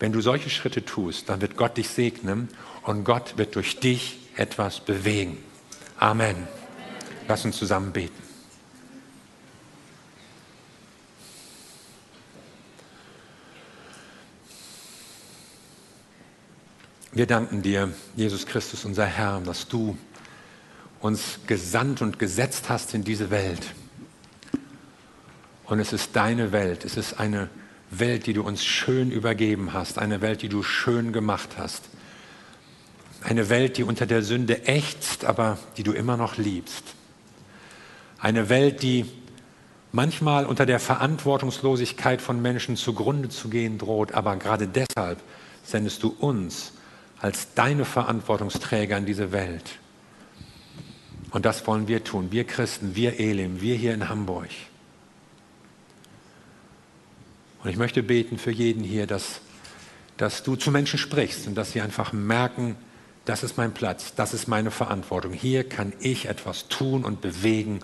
Wenn 0.00 0.12
du 0.12 0.22
solche 0.22 0.48
Schritte 0.48 0.84
tust, 0.84 1.28
dann 1.28 1.42
wird 1.42 1.56
Gott 1.56 1.76
dich 1.76 1.90
segnen 1.90 2.48
und 2.84 3.04
Gott 3.04 3.36
wird 3.36 3.54
durch 3.54 3.78
dich 3.80 4.18
etwas 4.34 4.80
bewegen. 4.80 5.36
Amen. 5.98 6.48
Lass 7.28 7.44
uns 7.44 7.58
zusammen 7.58 7.92
beten. 7.92 8.29
Wir 17.12 17.26
danken 17.26 17.60
dir, 17.60 17.92
Jesus 18.14 18.46
Christus, 18.46 18.84
unser 18.84 19.04
Herr, 19.04 19.40
dass 19.40 19.66
du 19.66 19.98
uns 21.00 21.40
gesandt 21.48 22.02
und 22.02 22.20
gesetzt 22.20 22.68
hast 22.68 22.94
in 22.94 23.02
diese 23.02 23.32
Welt. 23.32 23.74
Und 25.64 25.80
es 25.80 25.92
ist 25.92 26.14
deine 26.14 26.52
Welt, 26.52 26.84
es 26.84 26.96
ist 26.96 27.18
eine 27.18 27.48
Welt, 27.90 28.26
die 28.26 28.32
du 28.32 28.44
uns 28.44 28.64
schön 28.64 29.10
übergeben 29.10 29.72
hast, 29.72 29.98
eine 29.98 30.20
Welt, 30.20 30.42
die 30.42 30.48
du 30.48 30.62
schön 30.62 31.12
gemacht 31.12 31.48
hast. 31.58 31.88
Eine 33.22 33.48
Welt, 33.48 33.76
die 33.76 33.82
unter 33.82 34.06
der 34.06 34.22
Sünde 34.22 34.68
ächzt, 34.68 35.24
aber 35.24 35.58
die 35.76 35.82
du 35.82 35.90
immer 35.90 36.16
noch 36.16 36.36
liebst. 36.36 36.94
Eine 38.20 38.48
Welt, 38.48 38.84
die 38.84 39.04
manchmal 39.90 40.46
unter 40.46 40.64
der 40.64 40.78
Verantwortungslosigkeit 40.78 42.22
von 42.22 42.40
Menschen 42.40 42.76
zugrunde 42.76 43.30
zu 43.30 43.48
gehen 43.48 43.78
droht, 43.78 44.12
aber 44.12 44.36
gerade 44.36 44.68
deshalb 44.68 45.20
sendest 45.64 46.04
du 46.04 46.14
uns 46.20 46.74
als 47.20 47.54
deine 47.54 47.84
Verantwortungsträger 47.84 48.96
in 48.96 49.06
diese 49.06 49.32
Welt. 49.32 49.78
Und 51.30 51.44
das 51.44 51.66
wollen 51.66 51.86
wir 51.86 52.02
tun, 52.02 52.32
wir 52.32 52.44
Christen, 52.44 52.96
wir 52.96 53.20
Elim, 53.20 53.60
wir 53.60 53.76
hier 53.76 53.94
in 53.94 54.08
Hamburg. 54.08 54.48
Und 57.62 57.70
ich 57.70 57.76
möchte 57.76 58.02
beten 58.02 58.38
für 58.38 58.50
jeden 58.50 58.82
hier, 58.82 59.06
dass, 59.06 59.40
dass 60.16 60.42
du 60.42 60.56
zu 60.56 60.70
Menschen 60.70 60.98
sprichst 60.98 61.46
und 61.46 61.54
dass 61.54 61.72
sie 61.72 61.82
einfach 61.82 62.12
merken, 62.12 62.76
das 63.26 63.42
ist 63.42 63.58
mein 63.58 63.72
Platz, 63.72 64.14
das 64.14 64.32
ist 64.32 64.48
meine 64.48 64.70
Verantwortung. 64.70 65.32
Hier 65.32 65.68
kann 65.68 65.92
ich 66.00 66.26
etwas 66.26 66.68
tun 66.68 67.04
und 67.04 67.20
bewegen 67.20 67.80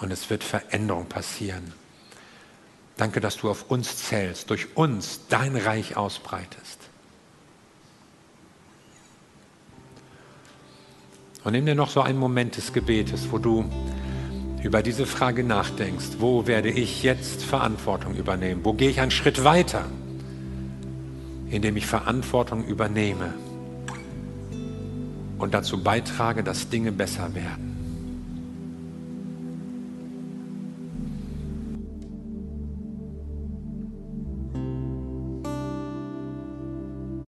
und 0.00 0.10
es 0.10 0.28
wird 0.28 0.42
Veränderung 0.42 1.06
passieren. 1.06 1.72
Danke, 2.96 3.20
dass 3.20 3.38
du 3.38 3.48
auf 3.48 3.70
uns 3.70 3.96
zählst, 3.96 4.50
durch 4.50 4.76
uns 4.76 5.20
dein 5.28 5.56
Reich 5.56 5.96
ausbreitest. 5.96 6.89
Und 11.42 11.52
nimm 11.52 11.64
dir 11.64 11.74
noch 11.74 11.90
so 11.90 12.02
einen 12.02 12.18
Moment 12.18 12.56
des 12.56 12.72
Gebetes, 12.72 13.28
wo 13.30 13.38
du 13.38 13.64
über 14.62 14.82
diese 14.82 15.06
Frage 15.06 15.42
nachdenkst, 15.42 16.16
wo 16.18 16.46
werde 16.46 16.70
ich 16.70 17.02
jetzt 17.02 17.42
Verantwortung 17.42 18.14
übernehmen? 18.14 18.60
Wo 18.62 18.74
gehe 18.74 18.90
ich 18.90 19.00
einen 19.00 19.10
Schritt 19.10 19.42
weiter, 19.42 19.86
indem 21.48 21.76
ich 21.76 21.86
Verantwortung 21.86 22.64
übernehme 22.64 23.32
und 25.38 25.54
dazu 25.54 25.82
beitrage, 25.82 26.44
dass 26.44 26.68
Dinge 26.68 26.92
besser 26.92 27.34
werden? 27.34 27.69